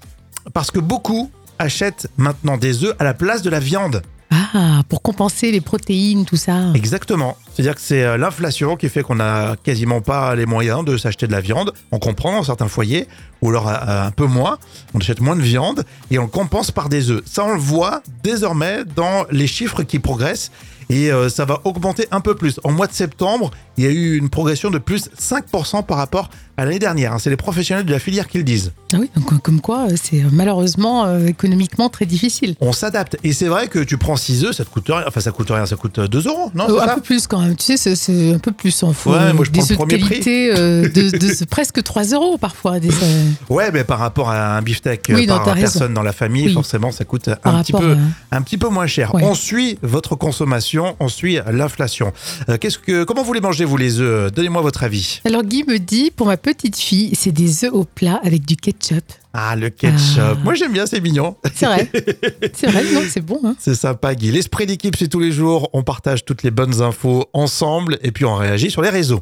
Parce 0.53 0.71
que 0.71 0.79
beaucoup 0.79 1.31
achètent 1.59 2.07
maintenant 2.17 2.57
des 2.57 2.83
œufs 2.83 2.95
à 2.99 3.03
la 3.03 3.13
place 3.13 3.41
de 3.41 3.49
la 3.49 3.59
viande. 3.59 4.01
Ah, 4.35 4.81
pour 4.89 5.01
compenser 5.01 5.51
les 5.51 5.61
protéines, 5.61 6.25
tout 6.25 6.37
ça. 6.37 6.71
Exactement. 6.73 7.37
C'est-à-dire 7.53 7.75
que 7.75 7.81
c'est 7.81 8.03
euh, 8.03 8.17
l'inflation 8.17 8.75
qui 8.75 8.89
fait 8.89 9.03
qu'on 9.03 9.15
n'a 9.15 9.55
quasiment 9.63 10.01
pas 10.01 10.33
les 10.33 10.47
moyens 10.47 10.83
de 10.83 10.97
s'acheter 10.97 11.27
de 11.27 11.31
la 11.31 11.41
viande. 11.41 11.71
On 11.91 11.99
comprend 11.99 12.31
dans 12.31 12.43
certains 12.43 12.67
foyers, 12.67 13.07
ou 13.41 13.49
alors 13.49 13.67
euh, 13.69 14.07
un 14.07 14.11
peu 14.11 14.25
moins. 14.25 14.57
On 14.95 14.99
achète 14.99 15.21
moins 15.21 15.35
de 15.35 15.41
viande 15.41 15.83
et 16.09 16.17
on 16.17 16.27
compense 16.27 16.71
par 16.71 16.89
des 16.89 17.11
œufs. 17.11 17.21
Ça, 17.25 17.45
on 17.45 17.53
le 17.53 17.59
voit 17.59 18.01
désormais 18.23 18.83
dans 18.95 19.25
les 19.29 19.45
chiffres 19.45 19.83
qui 19.83 19.99
progressent 19.99 20.49
et 20.89 21.11
euh, 21.11 21.29
ça 21.29 21.45
va 21.45 21.61
augmenter 21.63 22.07
un 22.11 22.21
peu 22.21 22.35
plus. 22.35 22.59
En 22.63 22.71
mois 22.71 22.87
de 22.87 22.93
septembre, 22.93 23.51
il 23.77 23.83
y 23.83 23.87
a 23.87 23.91
eu 23.91 24.17
une 24.17 24.29
progression 24.29 24.69
de 24.69 24.77
plus 24.77 25.09
5% 25.19 25.85
par 25.85 25.97
rapport 25.97 26.29
à 26.57 26.65
l'année 26.65 26.79
dernière. 26.79 27.13
hein. 27.13 27.19
C'est 27.19 27.29
les 27.29 27.37
professionnels 27.37 27.85
de 27.85 27.91
la 27.91 27.99
filière 27.99 28.27
qui 28.27 28.37
le 28.37 28.43
disent. 28.43 28.71
Ah 28.93 28.97
oui, 28.99 29.09
donc 29.15 29.41
comme 29.41 29.59
quoi, 29.61 29.87
euh, 29.89 29.95
c'est 30.01 30.21
euh, 30.21 30.27
malheureusement 30.31 31.05
euh, 31.05 31.25
économiquement 31.27 31.89
très 31.89 32.05
difficile. 32.05 32.55
On 32.61 32.71
s'adapte. 32.73 33.17
Et 33.23 33.33
c'est 33.33 33.47
vrai 33.47 33.67
que 33.67 33.79
tu 33.79 33.97
prends 33.97 34.15
6 34.15 34.45
œufs, 34.45 34.55
ça 34.55 34.63
te 34.65 34.69
coûte 34.69 34.85
rien. 34.87 35.03
Enfin, 35.07 35.19
ça 35.19 35.31
coûte 35.31 35.49
rien, 35.49 35.65
ça 35.65 35.75
coûte 35.75 35.97
euh, 35.99 36.07
2 36.07 36.27
euros, 36.27 36.51
non 36.53 36.69
Euh, 36.69 36.79
un 36.81 36.95
peu 36.95 37.01
plus 37.01 37.25
quand 37.27 37.39
même. 37.41 37.55
Tu 37.55 37.77
sais, 37.77 37.95
c'est- 37.95 38.33
un 38.33 38.39
peu 38.39 38.51
plus 38.51 38.83
en 38.83 38.93
fou. 38.93 39.11
Ouais, 39.11 39.33
moi, 39.33 39.45
je 39.45 39.51
des 39.51 39.59
prends 39.61 39.69
le 39.69 39.75
premier 39.75 39.97
prix. 39.97 40.09
qualité 40.09 40.51
euh, 40.55 40.83
de, 40.89 41.17
de- 41.17 41.45
presque 41.45 41.81
3 41.81 42.03
euros 42.13 42.37
parfois. 42.37 42.79
Des, 42.79 42.89
Ouais, 43.49 43.71
mais 43.71 43.83
par 43.83 43.99
rapport 43.99 44.29
à 44.29 44.57
un 44.57 44.61
beefsteak 44.61 45.07
Oui, 45.09 45.25
non, 45.27 45.37
par 45.37 45.47
raison. 45.55 45.59
personne 45.61 45.93
dans 45.93 46.03
la 46.03 46.13
famille, 46.13 46.45
Oui. 46.47 46.53
forcément, 46.53 46.91
ça 46.91 47.03
coûte 47.05 47.29
par 47.41 47.55
un 47.55 47.63
petit, 47.63 47.71
peu, 47.73 47.95
à- 48.31 48.37
un 48.37 48.41
petit 48.41 48.57
peu 48.57 48.69
moins 48.69 48.87
cher. 48.87 49.13
Ouais. 49.15 49.23
On 49.23 49.33
suit 49.33 49.79
votre 49.81 50.15
consommation, 50.15 50.95
on 50.99 51.07
suit 51.07 51.39
l'inflation. 51.51 52.13
Qu'est-ce 52.59 52.77
que, 52.77 53.03
comment 53.03 53.23
vous 53.23 53.33
les 53.33 53.41
mangez, 53.41 53.65
vous, 53.65 53.77
les 53.77 53.99
œufs? 53.99 54.31
Donnez-moi 54.31 54.61
votre 54.61 54.83
avis. 54.83 55.21
Alors 55.25 55.43
Guy 55.43 55.63
me 55.67 55.77
dit, 55.79 56.11
pour 56.15 56.27
ma 56.27 56.37
petite 56.43 56.77
fille, 56.77 57.15
c'est 57.15 57.31
des 57.31 57.65
œufs 57.65 57.73
au 57.73 57.85
plat 57.85 58.19
avec 58.23 58.45
du 58.45 58.55
ketchup. 58.55 59.03
Ah, 59.33 59.55
le 59.55 59.69
ketchup. 59.69 60.19
Ah. 60.19 60.35
Moi, 60.43 60.53
j'aime 60.53 60.73
bien, 60.73 60.85
c'est 60.85 61.01
mignon. 61.01 61.35
C'est 61.55 61.65
vrai. 61.65 61.89
c'est 62.53 62.67
vrai, 62.67 62.83
non, 62.93 63.01
c'est 63.09 63.21
bon. 63.21 63.39
Hein. 63.43 63.55
C'est 63.57 63.73
sympa, 63.73 64.13
Guy. 64.13 64.31
L'esprit 64.31 64.67
d'équipe, 64.67 64.95
c'est 64.95 65.07
tous 65.07 65.19
les 65.19 65.31
jours. 65.31 65.69
On 65.73 65.81
partage 65.81 66.25
toutes 66.25 66.43
les 66.43 66.51
bonnes 66.51 66.81
infos 66.81 67.25
ensemble 67.33 67.97
et 68.03 68.11
puis 68.11 68.25
on 68.25 68.35
réagit 68.35 68.69
sur 68.69 68.83
les 68.83 68.89
réseaux. 68.89 69.21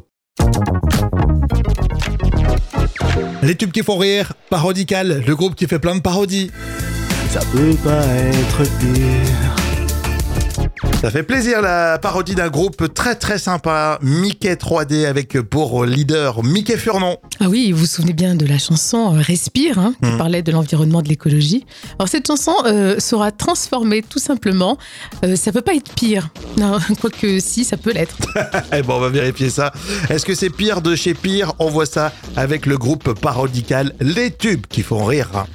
Les 3.42 3.56
tubes 3.56 3.72
qui 3.72 3.82
font 3.82 3.96
rire, 3.96 4.34
Parodical, 4.50 5.22
le 5.26 5.36
groupe 5.36 5.54
qui 5.54 5.66
fait 5.66 5.78
plein 5.78 5.94
de 5.94 6.00
parodies. 6.00 6.50
Ça 7.30 7.40
peut 7.52 7.74
pas 7.82 8.04
être 8.04 8.62
pire. 8.78 9.61
Ça 11.02 11.10
fait 11.10 11.24
plaisir 11.24 11.60
la 11.62 11.98
parodie 11.98 12.36
d'un 12.36 12.48
groupe 12.48 12.94
très 12.94 13.16
très 13.16 13.36
sympa, 13.36 13.98
Mickey 14.02 14.54
3D 14.54 15.04
avec 15.04 15.32
pour 15.40 15.84
leader 15.84 16.44
Mickey 16.44 16.76
Furnon. 16.76 17.16
Ah 17.40 17.48
oui, 17.48 17.72
vous 17.72 17.78
vous 17.80 17.86
souvenez 17.86 18.12
bien 18.12 18.36
de 18.36 18.46
la 18.46 18.56
chanson 18.56 19.16
euh, 19.16 19.20
Respire, 19.20 19.80
hein, 19.80 19.94
qui 20.00 20.10
Mhm. 20.10 20.16
parlait 20.18 20.42
de 20.42 20.52
l'environnement, 20.52 21.02
de 21.02 21.08
l'écologie. 21.08 21.66
Alors 21.98 22.08
cette 22.08 22.28
chanson 22.28 22.54
euh, 22.66 23.00
sera 23.00 23.32
transformée 23.32 24.02
tout 24.02 24.20
simplement. 24.20 24.78
Euh, 25.24 25.34
ça 25.34 25.50
peut 25.50 25.60
pas 25.60 25.74
être 25.74 25.92
pire. 25.94 26.28
Non, 26.56 26.78
quoique 27.00 27.40
si, 27.40 27.64
ça 27.64 27.76
peut 27.76 27.92
l'être. 27.92 28.16
Eh 28.72 28.82
bon, 28.82 28.94
on 28.94 29.00
va 29.00 29.08
vérifier 29.08 29.50
ça. 29.50 29.72
Est-ce 30.08 30.24
que 30.24 30.36
c'est 30.36 30.50
pire 30.50 30.82
de 30.82 30.94
chez 30.94 31.14
pire? 31.14 31.52
On 31.58 31.68
voit 31.68 31.86
ça 31.86 32.12
avec 32.36 32.64
le 32.64 32.78
groupe 32.78 33.18
parodical 33.20 33.92
Les 34.00 34.30
Tubes 34.30 34.66
qui 34.68 34.82
font 34.82 35.04
rire. 35.04 35.46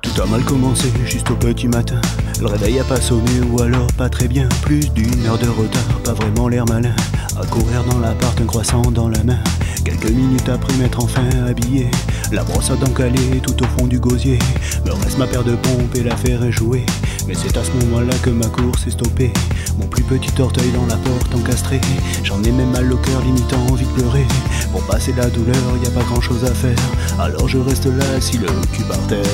Tout 0.00 0.22
a 0.22 0.26
mal 0.26 0.42
commencé 0.42 0.86
juste 1.04 1.30
au 1.30 1.36
petit 1.36 1.68
matin. 1.68 2.00
Le 2.40 2.46
réveil 2.48 2.78
a 2.78 2.84
pas 2.84 3.00
sonné 3.00 3.40
ou 3.50 3.62
alors 3.62 3.86
pas 3.96 4.08
très 4.08 4.28
bien. 4.28 4.48
Plus 4.62 4.92
d'une 4.92 5.24
heure 5.26 5.38
de 5.38 5.48
retard, 5.48 6.00
pas 6.04 6.12
vraiment 6.12 6.48
l'air 6.48 6.66
malin. 6.66 6.94
À 7.40 7.46
courir 7.46 7.82
dans 7.84 7.98
l'appart, 7.98 8.38
un 8.40 8.44
croissant 8.44 8.82
dans 8.82 9.08
la 9.08 9.22
main. 9.24 9.38
Quelques 9.84 10.10
minutes 10.10 10.48
après 10.48 10.74
m'être 10.74 11.02
enfin 11.02 11.24
habillé. 11.48 11.90
La 12.32 12.44
brosse 12.44 12.70
à 12.70 12.76
dents 12.76 12.92
calée 12.92 13.40
tout 13.42 13.62
au 13.62 13.66
fond 13.66 13.86
du 13.86 13.98
gosier. 13.98 14.38
Me 14.84 14.92
reste 14.92 15.16
ma 15.18 15.26
paire 15.26 15.44
de 15.44 15.54
pompes 15.54 15.94
et 15.94 16.02
l'affaire 16.02 16.44
est 16.44 16.52
jouée. 16.52 16.84
Mais 17.26 17.34
c'est 17.34 17.56
à 17.56 17.64
ce 17.64 17.70
moment-là 17.72 18.14
que 18.22 18.30
ma 18.30 18.46
course 18.46 18.86
est 18.86 18.90
stoppée. 18.90 19.32
Mon 19.78 19.86
plus 19.86 20.02
petit 20.02 20.40
orteil 20.40 20.70
dans 20.72 20.86
la 20.86 20.96
porte 20.96 21.34
encastré. 21.34 21.80
J'en 22.22 22.42
ai 22.42 22.52
même 22.52 22.70
mal 22.70 22.92
au 22.92 22.96
cœur, 22.96 23.22
limitant 23.22 23.64
envie 23.70 23.86
de 23.86 23.90
pleurer. 23.90 24.26
Pour 24.72 24.82
passer 24.82 25.14
la 25.16 25.30
douleur, 25.30 25.56
y 25.82 25.86
a 25.86 25.90
pas 25.90 26.02
grand 26.02 26.20
chose 26.20 26.44
à 26.44 26.52
faire. 26.52 26.78
Alors 27.18 27.48
je 27.48 27.58
reste 27.58 27.86
là, 27.86 28.20
si 28.20 28.38
le 28.38 28.48
cul 28.72 28.84
par 28.84 28.98
terre. 29.06 29.24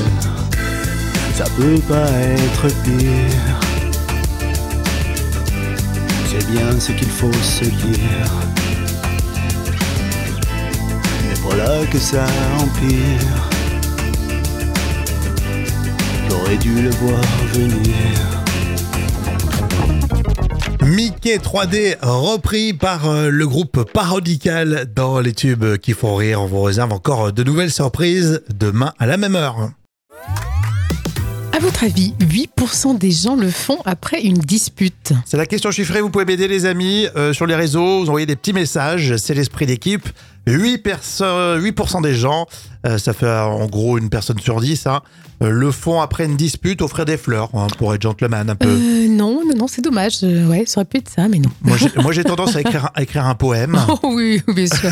Ça 1.35 1.45
peut 1.57 1.81
pas 1.89 2.11
être 2.11 2.67
pire. 2.85 3.61
C'est 6.29 6.51
bien 6.51 6.79
ce 6.79 6.93
qu'il 6.93 7.09
faut 7.09 7.33
se 7.33 7.65
dire. 7.65 8.31
Mais 11.29 11.35
voilà 11.43 11.87
que 11.87 11.99
ça 11.99 12.25
empire. 12.59 13.51
J'aurais 16.29 16.57
dû 16.59 16.83
le 16.83 16.91
voir 16.91 17.21
venir. 17.55 18.33
Mickey 20.85 21.39
3D 21.39 21.97
repris 22.03 22.75
par 22.75 23.09
euh, 23.09 23.31
le 23.31 23.47
groupe 23.47 23.91
parodical 23.93 24.87
dans 24.95 25.21
Les 25.21 25.33
Tubes 25.33 25.79
qui 25.79 25.93
font 25.93 26.17
rire. 26.17 26.43
On 26.43 26.47
vous 26.47 26.62
réserve 26.62 26.93
encore 26.93 27.33
de 27.33 27.43
nouvelles 27.43 27.71
surprises 27.71 28.43
demain 28.55 28.93
à 28.99 29.07
la 29.07 29.17
même 29.17 29.35
heure. 29.35 29.71
Votre 31.62 31.85
avis, 31.85 32.12
8% 32.19 32.99
des 32.99 33.12
gens 33.12 33.37
le 33.37 33.49
font 33.49 33.78
après 33.85 34.21
une 34.21 34.37
dispute. 34.37 35.12
C'est 35.25 35.37
la 35.37 35.47
question 35.47 35.71
chiffrée, 35.71 36.00
vous 36.00 36.11
pouvez 36.11 36.25
m'aider 36.25 36.49
les 36.49 36.66
amis 36.66 37.07
euh, 37.14 37.33
sur 37.33 37.47
les 37.47 37.54
réseaux, 37.54 38.00
vous 38.00 38.09
envoyez 38.09 38.26
des 38.26 38.35
petits 38.35 38.52
messages, 38.52 39.16
c'est 39.16 39.33
l'esprit 39.33 39.66
d'équipe. 39.66 40.09
8%, 40.47 40.79
perso- 40.83 41.57
8 41.61 42.03
des 42.03 42.15
gens, 42.15 42.47
euh, 42.87 42.99
ça 42.99 43.13
fait 43.13 43.27
euh, 43.27 43.45
en 43.45 43.67
gros 43.67 43.99
une 43.99 44.11
personne 44.11 44.39
sur 44.41 44.61
10, 44.61 44.87
hein, 44.87 45.01
euh, 45.43 45.51
le 45.51 45.71
font 45.71 46.01
après 46.01 46.25
une 46.25 46.37
dispute, 46.37 46.83
offrir 46.83 47.05
des 47.05 47.17
fleurs, 47.17 47.51
hein, 47.55 47.69
pour 47.79 47.95
être 47.95 48.03
gentleman 48.03 48.51
un 48.51 48.57
peu. 48.57 48.69
Euh, 48.69 49.07
non, 49.09 49.41
non, 49.47 49.55
non, 49.57 49.67
c'est 49.69 49.83
dommage. 49.83 50.23
Ouais, 50.23 50.65
ça 50.67 50.81
aurait 50.81 50.85
pu 50.85 50.99
être 50.99 51.09
ça, 51.09 51.29
mais 51.29 51.39
non. 51.39 51.51
Moi, 51.63 51.77
j'ai- 52.13 52.25
tendance 52.25 52.57
à 52.57 52.61
écrire, 52.61 52.91
à 52.95 53.03
écrire 53.03 53.27
un 53.27 53.35
poème. 53.35 53.79
Oh 54.03 54.15
oui, 54.15 54.43
bien 54.49 54.67
sûr. 54.67 54.91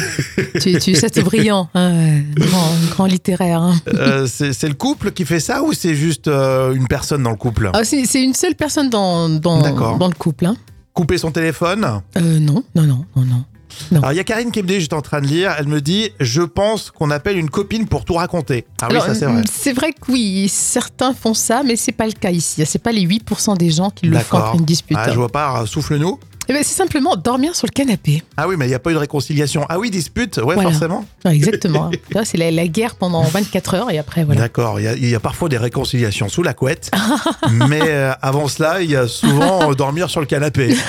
tu, 0.61 0.79
tu 0.79 0.91
es 0.91 0.95
Chateaubriand, 0.95 1.69
hein, 1.75 1.93
ouais, 1.97 2.25
grand, 2.37 2.71
grand 2.91 3.07
littéraire. 3.07 3.61
hein. 3.63 3.75
C'est 4.27 4.53
c'est 4.53 4.69
le 4.69 4.75
couple 4.75 5.11
qui 5.13 5.25
fait 5.25 5.41
ça 5.41 5.63
ou 5.63 5.73
c'est 5.73 5.95
juste 5.95 6.29
une 6.29 6.87
personne 6.89 7.23
dans 7.25 7.31
le 7.31 7.37
couple? 7.37 7.71
Ah, 7.73 7.83
c'est 7.85 8.05
c'est 8.05 8.23
une 8.23 8.35
seule 8.35 8.55
personne 8.55 8.89
dans, 8.91 9.29
dans, 9.29 9.61
dans 9.99 10.09
le 10.09 10.15
couple. 10.15 10.47
Hein. 10.47 10.57
Couper 10.93 11.19
son 11.19 11.31
téléphone? 11.31 11.85
Euh, 12.17 12.39
non, 12.41 12.63
non, 12.75 12.83
non, 12.85 13.05
non, 13.17 13.45
non. 13.93 13.99
Alors, 14.01 14.13
il 14.13 14.17
y 14.17 14.21
a 14.21 14.25
Karine 14.25 14.51
qui 14.51 14.63
me 14.63 14.69
dit, 14.69 14.81
j'étais 14.81 14.95
en 14.95 15.03
train 15.03 15.21
de 15.21 15.27
lire, 15.27 15.55
elle 15.59 15.69
me 15.69 15.81
dit 15.81 16.11
Je 16.21 16.43
pense 16.43 16.91
qu'on 16.91 17.11
appelle 17.11 17.37
une 17.39 17.51
copine 17.51 17.87
pour 17.87 18.05
tout 18.05 18.15
raconter. 18.15 18.67
Ah 18.83 18.89
oui, 18.91 18.99
ça 19.01 19.15
c'est 19.15 19.27
vrai. 19.27 19.43
C'est 19.51 19.73
vrai 19.73 19.93
que 19.93 20.11
oui, 20.13 20.49
certains 20.49 21.13
font 21.15 21.35
ça, 21.35 21.63
mais 21.65 21.77
c'est 21.77 21.93
pas 21.93 22.07
le 22.07 22.13
cas 22.13 22.31
ici. 22.31 22.63
C'est 22.67 22.83
pas 22.83 22.93
les 22.93 23.07
8% 23.07 23.57
des 23.57 23.71
gens 23.71 23.91
qui 23.91 24.07
le 24.07 24.19
font 24.19 24.39
après 24.39 24.59
une 24.59 24.65
dispute. 24.65 24.97
Ah, 25.01 25.11
je 25.11 25.17
vois 25.17 25.29
pas, 25.29 25.49
alors, 25.51 25.69
souffle-nous. 25.69 26.19
Eh 26.49 26.53
ben, 26.53 26.65
c'est 26.65 26.75
simplement 26.75 27.15
dormir 27.15 27.55
sur 27.55 27.69
le 27.69 27.73
canapé. 27.73 28.25
Ah 28.37 28.49
oui, 28.49 28.57
mais 28.59 28.65
il 28.65 28.71
n'y 28.71 28.75
a 28.75 28.81
pas 28.81 28.91
eu 28.91 28.95
de 28.95 28.99
réconciliation. 28.99 29.65
Ah 29.69 29.79
oui, 29.79 29.89
dispute, 29.89 30.39
ouais, 30.39 30.55
Voilà. 30.55 30.71
forcément. 30.71 31.05
Ouais, 31.25 31.37
exactement. 31.37 31.93
C'est 32.25 32.39
la, 32.39 32.51
la 32.51 32.67
guerre 32.67 32.97
pendant 32.97 33.23
24 33.23 33.75
heures 33.75 33.91
et 33.93 33.99
après, 33.99 34.25
voilà. 34.25 34.41
D'accord, 34.41 34.81
il 34.81 34.83
y, 34.83 34.89
a- 34.89 34.95
il 34.97 35.09
y 35.09 35.15
a 35.15 35.21
parfois 35.21 35.49
des 35.49 35.59
réconciliations 35.59 36.29
sous 36.29 36.43
la 36.43 36.53
couette, 36.53 36.91
mais 37.69 37.81
euh, 37.85 38.13
avant 38.21 38.49
cela, 38.49 38.83
il 38.83 38.91
y 38.91 38.97
a 38.97 39.07
souvent 39.07 39.71
euh, 39.71 39.75
dormir 39.75 40.11
sur 40.11 40.19
le 40.21 40.27
canapé. 40.27 40.75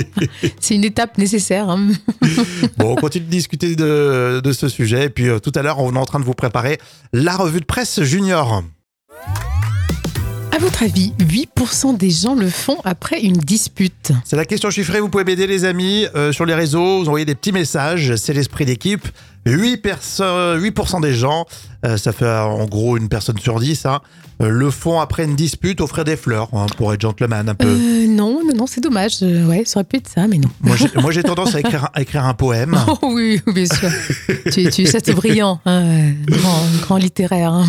C'est 0.60 0.74
une 0.74 0.84
étape 0.84 1.18
nécessaire. 1.18 1.68
hein. 1.70 1.88
Bon, 2.78 2.92
on 2.92 2.96
continue 2.96 3.26
de 3.26 3.30
discuter 3.30 3.76
de, 3.76 4.40
de 4.42 4.52
ce 4.52 4.68
sujet, 4.68 5.06
et 5.06 5.10
puis 5.10 5.28
euh, 5.28 5.38
tout 5.38 5.52
à 5.54 5.62
l'heure, 5.62 5.78
on 5.80 5.94
est 5.94 5.98
en 5.98 6.04
train 6.04 6.20
de 6.20 6.24
vous 6.24 6.34
préparer 6.34 6.78
la 7.12 7.36
revue 7.36 7.60
de 7.60 7.64
presse 7.64 8.02
junior. 8.02 8.62
À 10.52 10.58
votre 10.58 10.82
avis, 10.84 11.12
8% 11.20 11.98
des 11.98 12.08
gens 12.10 12.34
le 12.34 12.48
font 12.48 12.78
après 12.84 13.20
une 13.20 13.36
dispute? 13.36 14.12
C'est 14.24 14.36
la 14.36 14.46
question 14.46 14.70
chiffrée, 14.70 15.00
vous 15.00 15.10
pouvez 15.10 15.24
m'aider 15.24 15.46
les 15.46 15.64
amis 15.66 16.06
euh, 16.14 16.32
sur 16.32 16.46
les 16.46 16.54
réseaux, 16.54 17.00
vous 17.00 17.06
envoyez 17.08 17.26
des 17.26 17.34
petits 17.34 17.52
messages, 17.52 18.16
c'est 18.16 18.32
l'esprit 18.32 18.64
d'équipe. 18.64 19.06
8%, 19.46 19.76
perso- 19.80 20.54
8 20.56 20.74
des 21.02 21.14
gens, 21.14 21.46
euh, 21.84 21.96
ça 21.96 22.12
fait 22.12 22.24
euh, 22.24 22.42
en 22.42 22.64
gros 22.66 22.96
une 22.96 23.08
personne 23.08 23.38
sur 23.38 23.60
10, 23.60 23.86
hein, 23.86 24.00
euh, 24.42 24.48
le 24.48 24.70
font 24.70 24.98
après 25.00 25.24
une 25.24 25.36
dispute, 25.36 25.80
offrir 25.80 26.04
des 26.04 26.16
fleurs, 26.16 26.48
hein, 26.52 26.66
pour 26.76 26.92
être 26.92 27.00
gentleman 27.00 27.48
un 27.48 27.54
peu. 27.54 27.68
Euh, 27.68 28.06
non, 28.08 28.40
non, 28.44 28.54
non, 28.56 28.66
c'est 28.66 28.80
dommage. 28.82 29.22
Ouais, 29.22 29.62
ça 29.64 29.78
aurait 29.78 29.84
pu 29.84 29.96
être 29.98 30.08
ça, 30.08 30.26
mais 30.26 30.38
non. 30.38 30.48
Moi, 30.62 30.76
j'ai- 30.76 30.90
Moi 31.00 31.10
j'ai 31.12 31.22
tendance 31.22 31.54
à 31.54 31.60
écrire, 31.60 31.88
à 31.94 32.02
écrire 32.02 32.24
un 32.24 32.34
poème. 32.34 32.76
Oh 33.02 33.12
oui, 33.14 33.40
bien 33.46 33.66
sûr. 33.66 33.88
tu, 34.52 34.68
tu 34.68 34.82
es 34.82 34.86
Chateaubriand, 34.90 35.60
hein, 35.64 36.12
grand, 36.26 36.62
grand 36.82 36.96
littéraire. 36.96 37.52
hein. 37.52 37.66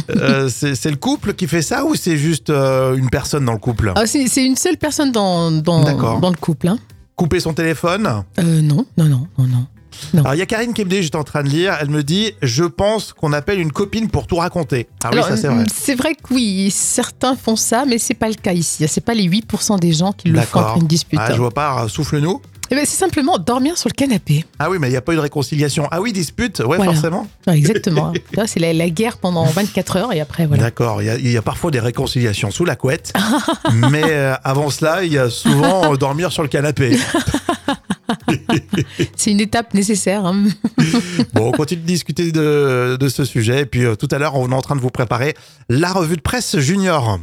C'est 0.50 0.74
c'est 0.75 0.89
le 0.91 0.98
couple 0.98 1.34
qui 1.36 1.48
fait 1.48 1.62
ça 1.62 1.86
ou 1.86 1.93
c'est 1.96 2.17
juste 2.17 2.50
une 2.50 3.10
personne 3.12 3.46
dans 3.46 3.53
le 3.53 3.60
couple? 3.60 3.93
Ah, 3.96 4.05
c'est 4.07 4.27
c'est 4.27 4.46
une 4.46 4.55
seule 4.55 4.77
personne 4.77 5.12
dans, 5.12 5.51
dans, 5.51 5.84
dans 6.19 6.29
le 6.31 6.36
couple. 6.38 6.72
Couper 7.15 7.39
son 7.39 7.53
téléphone? 7.53 8.24
Euh, 8.39 8.62
non, 8.62 8.86
non, 8.98 9.05
non, 9.05 9.27
non, 9.38 9.65
non. 10.13 10.22
Alors 10.22 10.36
il 10.36 10.38
y 10.39 10.42
a 10.42 10.46
Karine 10.46 10.74
qui 10.74 10.84
me 10.86 10.89
dit, 10.89 11.01
j'étais 11.04 11.16
en 11.18 11.24
train 11.24 11.44
de 11.44 11.50
lire, 11.50 11.75
elle 11.82 11.89
me 11.89 12.04
dit 12.04 12.32
Je 12.42 12.63
pense 12.63 13.13
qu'on 13.13 13.34
appelle 13.34 13.60
une 13.60 13.72
copine 13.72 14.10
pour 14.10 14.27
tout 14.27 14.38
raconter. 14.38 14.88
Ah 15.04 15.10
oui, 15.13 15.22
ça 15.27 15.38
c'est 15.38 15.48
vrai. 15.48 15.63
C'est 15.74 15.96
vrai 15.96 16.16
que 16.16 16.34
oui, 16.34 16.72
certains 16.72 17.36
font 17.36 17.56
ça, 17.56 17.86
mais 17.88 17.98
c'est 17.98 18.13
pas 18.13 18.27
le 18.30 18.36
cas 18.36 18.54
ici. 18.54 18.86
C'est 18.88 19.01
pas 19.01 19.13
les 19.13 19.27
8% 19.27 19.80
des 19.80 19.94
gens 19.94 20.12
qui 20.12 20.30
le 20.30 20.42
font 20.42 20.60
après 20.60 20.80
une 20.80 20.88
dispute. 20.88 21.20
Ah, 21.22 21.32
je 21.34 21.38
vois 21.38 21.51
pas, 21.51 21.72
alors, 21.72 21.89
souffle-nous. 21.89 22.42
Eh 22.70 22.75
ben, 22.75 22.86
c'est 22.86 22.98
simplement 22.98 23.38
dormir 23.38 23.77
sur 23.77 23.88
le 23.88 23.94
canapé. 23.94 24.44
Ah 24.60 24.70
oui, 24.70 24.77
mais 24.77 24.88
il 24.88 24.92
n'y 24.92 24.98
a 24.98 25.01
pas 25.01 25.13
eu 25.13 25.16
de 25.16 25.22
réconciliation. 25.22 25.88
Ah 25.89 26.01
oui, 26.01 26.12
dispute, 26.12 26.60
ouais, 26.60 26.75
Voilà. 26.75 26.92
forcément. 26.92 27.25
Ouais, 27.48 27.58
exactement. 27.58 28.12
C'est 28.46 28.60
la, 28.60 28.74
la 28.74 28.89
guerre 28.89 29.20
pendant 29.20 29.46
24 29.46 29.96
heures 29.96 30.12
et 30.12 30.20
après, 30.20 30.46
voilà. 30.48 30.63
D'accord, 30.63 31.01
il 31.01 31.06
y, 31.06 31.10
a- 31.10 31.16
il 31.16 31.32
y 31.32 31.38
a 31.38 31.42
parfois 31.42 31.72
des 31.72 31.80
réconciliations 31.80 32.51
sous 32.51 32.66
la 32.66 32.75
couette, 32.75 33.13
mais 33.74 34.04
euh, 34.06 34.36
avant 34.44 34.70
cela, 34.70 35.06
il 35.06 35.13
y 35.13 35.18
a 35.18 35.30
souvent 35.30 35.94
euh, 35.94 35.96
dormir 35.96 36.34
sur 36.34 36.44
le 36.44 36.50
canapé. 36.50 36.98
C'est 39.15 39.31
une 39.31 39.39
étape 39.39 39.74
nécessaire. 39.74 40.25
hein. 40.25 40.46
Bon, 41.34 41.50
on 41.50 41.51
continue 41.51 41.81
de 41.81 41.88
discuter 41.88 42.31
de, 42.31 43.07
ce 43.10 43.25
sujet, 43.25 43.62
et 43.62 43.65
puis 43.65 43.86
euh, 43.86 43.96
tout 43.96 44.07
à 44.12 44.17
l'heure, 44.17 44.36
on 44.36 44.51
est 44.51 44.55
en 44.55 44.62
train 44.62 44.75
de 44.75 44.81
vous 44.81 44.89
préparer 44.89 45.36
la 45.69 45.91
revue 45.91 46.15
de 46.17 46.22
presse 46.22 46.57
junior. 46.60 47.19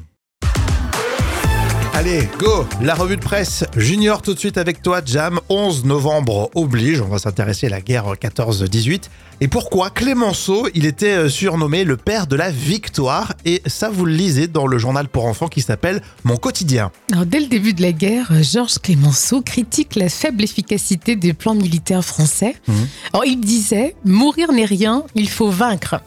Allez, 1.96 2.28
go 2.40 2.66
La 2.82 2.96
revue 2.96 3.16
de 3.16 3.22
presse 3.22 3.62
junior 3.76 4.20
tout 4.20 4.34
de 4.34 4.38
suite 4.40 4.58
avec 4.58 4.82
toi, 4.82 5.00
Jam. 5.06 5.38
11 5.48 5.84
novembre 5.84 6.50
oblige, 6.56 7.00
on 7.00 7.06
va 7.06 7.18
s'intéresser 7.18 7.68
à 7.68 7.70
la 7.70 7.80
guerre 7.80 8.14
14-18. 8.20 9.02
Et 9.40 9.46
pourquoi 9.46 9.90
Clémenceau, 9.90 10.66
il 10.74 10.86
était 10.86 11.14
euh, 11.14 11.28
surnommé 11.28 11.84
le 11.84 11.96
père 11.96 12.26
de 12.26 12.34
la 12.34 12.50
victoire, 12.50 13.34
et 13.44 13.62
ça 13.66 13.90
vous 13.90 14.06
le 14.06 14.12
lisez 14.12 14.48
dans 14.48 14.66
le 14.66 14.76
journal 14.76 15.08
pour 15.08 15.26
enfants 15.26 15.46
qui 15.46 15.60
s'appelle 15.60 16.02
Mon 16.24 16.36
quotidien. 16.36 16.90
Alors, 17.12 17.26
dès 17.26 17.38
le 17.38 17.46
début 17.46 17.74
de 17.74 17.82
la 17.82 17.92
guerre, 17.92 18.32
euh, 18.32 18.42
Georges 18.42 18.78
Clémenceau 18.78 19.40
critique 19.40 19.94
la 19.94 20.08
faible 20.08 20.42
efficacité 20.42 21.14
des 21.14 21.32
plans 21.32 21.54
militaires 21.54 22.04
français. 22.04 22.56
Alors, 23.12 23.24
il 23.24 23.40
disait 23.40 23.94
Mourir 24.04 24.52
n'est 24.52 24.64
rien, 24.64 25.04
il 25.14 25.28
faut 25.28 25.50
vaincre. 25.50 26.00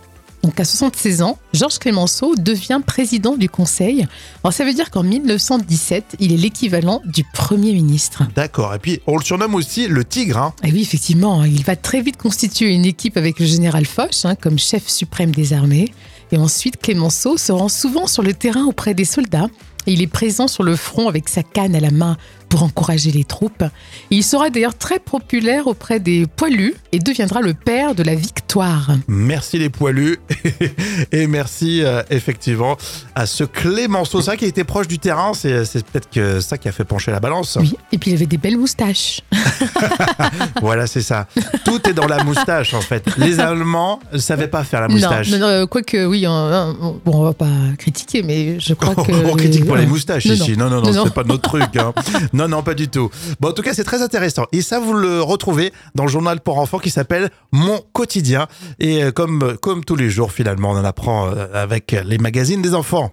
Donc, 0.47 0.61
à 0.61 0.63
76 0.63 1.23
ans, 1.23 1.37
Georges 1.51 1.77
Clémenceau 1.77 2.33
devient 2.37 2.79
président 2.85 3.35
du 3.35 3.49
Conseil. 3.49 4.07
Alors, 4.45 4.53
ça 4.53 4.63
veut 4.63 4.73
dire 4.73 4.91
qu'en 4.91 5.03
1917, 5.03 6.15
il 6.21 6.31
est 6.31 6.37
l'équivalent 6.37 7.01
du 7.03 7.25
Premier 7.33 7.73
ministre. 7.73 8.23
D'accord, 8.33 8.73
et 8.73 8.79
puis 8.79 9.01
on 9.07 9.17
le 9.17 9.25
surnomme 9.25 9.55
aussi 9.55 9.89
le 9.89 10.05
tigre, 10.05 10.37
hein. 10.37 10.53
Et 10.63 10.71
oui, 10.71 10.83
effectivement, 10.83 11.43
il 11.43 11.65
va 11.65 11.75
très 11.75 11.99
vite 11.99 12.15
constituer 12.15 12.73
une 12.73 12.85
équipe 12.85 13.17
avec 13.17 13.41
le 13.41 13.45
général 13.45 13.85
Foch 13.85 14.23
hein, 14.23 14.35
comme 14.35 14.57
chef 14.57 14.87
suprême 14.87 15.31
des 15.31 15.51
armées. 15.51 15.91
Et 16.31 16.37
ensuite, 16.37 16.77
Clémenceau 16.77 17.35
se 17.35 17.51
rend 17.51 17.67
souvent 17.67 18.07
sur 18.07 18.23
le 18.23 18.33
terrain 18.33 18.63
auprès 18.63 18.93
des 18.93 19.03
soldats. 19.03 19.49
Et 19.85 19.91
il 19.91 20.01
est 20.01 20.07
présent 20.07 20.47
sur 20.47 20.63
le 20.63 20.77
front 20.77 21.09
avec 21.09 21.27
sa 21.27 21.43
canne 21.43 21.75
à 21.75 21.81
la 21.81 21.91
main 21.91 22.15
pour 22.49 22.63
encourager 22.63 23.11
les 23.11 23.23
troupes. 23.23 23.63
Il 24.09 24.23
sera 24.23 24.49
d'ailleurs 24.49 24.77
très 24.77 24.99
populaire 24.99 25.67
auprès 25.67 25.99
des 25.99 26.25
poilus 26.27 26.75
et 26.91 26.99
deviendra 26.99 27.41
le 27.41 27.53
père 27.53 27.93
de 27.95 28.03
la 28.03 28.15
victoire. 28.15 28.91
Merci 29.07 29.57
les 29.59 29.69
poilus 29.69 30.17
et 31.11 31.27
merci 31.27 31.83
euh, 31.83 32.01
effectivement 32.09 32.77
à 33.15 33.25
ce 33.25 33.43
Clémenceau. 33.43 34.21
C'est 34.21 34.27
vrai 34.31 34.37
qu'il 34.37 34.47
était 34.47 34.63
proche 34.63 34.87
du 34.87 34.99
terrain, 34.99 35.33
c'est 35.33 35.65
c'est 35.65 35.85
peut-être 35.85 36.09
que 36.09 36.39
ça 36.39 36.57
qui 36.57 36.67
a 36.67 36.71
fait 36.71 36.85
pencher 36.85 37.11
la 37.11 37.19
balance. 37.19 37.57
Oui, 37.59 37.73
et 37.91 37.97
puis 37.97 38.11
il 38.11 38.13
avait 38.15 38.25
des 38.25 38.37
belles 38.37 38.57
moustaches. 38.57 39.21
Voilà, 40.61 40.87
c'est 40.87 41.01
ça. 41.01 41.27
Tout 41.65 41.87
est 41.87 41.93
dans 41.93 42.07
la 42.07 42.23
moustache 42.23 42.73
en 42.73 42.81
fait. 42.81 43.05
Les 43.17 43.39
Allemands 43.39 43.99
ne 44.11 44.17
savaient 44.17 44.47
pas 44.47 44.63
faire 44.63 44.81
la 44.81 44.87
moustache. 44.87 45.29
Non, 45.29 45.39
non, 45.39 45.59
non, 45.59 45.67
quoique, 45.67 46.05
oui, 46.05 46.25
on, 46.27 46.31
on- 46.31 46.99
bon, 47.05 47.19
on 47.19 47.23
va 47.23 47.33
pas 47.33 47.45
critiquer, 47.77 48.23
mais 48.23 48.59
je 48.59 48.73
crois 48.73 48.95
que. 49.05 49.11
On 49.25 49.35
critique 49.35 49.65
pas 49.65 49.77
les 49.77 49.85
moustaches 49.85 50.25
Non, 50.25 50.33
ici. 50.33 50.57
Non, 50.57 50.69
non, 50.69 50.77
non, 50.81 50.87
Non, 50.87 50.93
non. 50.93 51.03
c'est 51.05 51.13
pas 51.13 51.23
notre 51.23 51.43
truc. 51.49 51.75
hein. 51.77 51.93
Non, 52.37 52.47
non, 52.47 52.61
pas 52.61 52.75
du 52.75 52.87
tout. 52.87 53.09
Bon, 53.39 53.49
en 53.49 53.51
tout 53.51 53.63
cas, 53.63 53.73
c'est 53.73 53.83
très 53.83 54.03
intéressant. 54.03 54.45
Et 54.51 54.61
ça, 54.61 54.79
vous 54.79 54.93
le 54.93 55.23
retrouvez 55.23 55.73
dans 55.95 56.03
le 56.03 56.09
journal 56.11 56.39
pour 56.39 56.59
enfants 56.59 56.77
qui 56.77 56.91
s'appelle 56.91 57.31
Mon 57.51 57.79
quotidien. 57.93 58.47
Et 58.77 59.03
euh, 59.03 59.11
comme, 59.11 59.83
tous 59.83 59.95
les 59.95 60.11
jours, 60.11 60.31
finalement, 60.31 60.69
on 60.69 60.77
en 60.77 60.85
apprend 60.85 61.29
euh, 61.29 61.47
avec 61.55 61.95
les 62.05 62.19
magazines 62.19 62.61
des 62.61 62.75
enfants. 62.75 63.11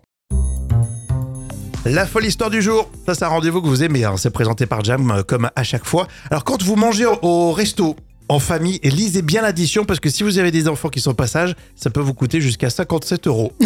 La 1.87 2.07
folle 2.07 2.27
histoire 2.27 2.51
du 2.51 2.61
jour, 2.61 2.91
ça 3.05 3.15
c'est 3.15 3.25
un 3.27 3.29
rendez-vous 3.29 3.61
que 3.61 3.67
vous 3.67 3.83
aimez, 3.83 4.05
hein. 4.05 4.15
c'est 4.17 4.31
présenté 4.31 4.65
par 4.65 4.83
Jam 4.83 5.11
euh, 5.11 5.23
comme 5.23 5.51
à 5.55 5.63
chaque 5.65 5.85
fois. 5.85 6.07
Alors 6.31 6.43
quand 6.43 6.63
vous 6.63 6.77
mangez 6.77 7.05
au 7.05 7.53
resto, 7.53 7.95
en 8.29 8.39
famille, 8.39 8.81
et 8.83 8.91
lisez 8.91 9.21
bien 9.23 9.43
l'addition 9.43 9.85
parce 9.85 10.01
que 10.01 10.09
si 10.09 10.23
vous 10.23 10.39
avez 10.39 10.51
des 10.51 10.67
enfants 10.69 10.89
qui 10.89 11.01
sont 11.01 11.11
au 11.11 11.15
passage, 11.15 11.55
ça 11.77 11.91
peut 11.91 12.01
vous 12.01 12.15
coûter 12.15 12.41
jusqu'à 12.41 12.71
57 12.71 13.27
euros. 13.27 13.53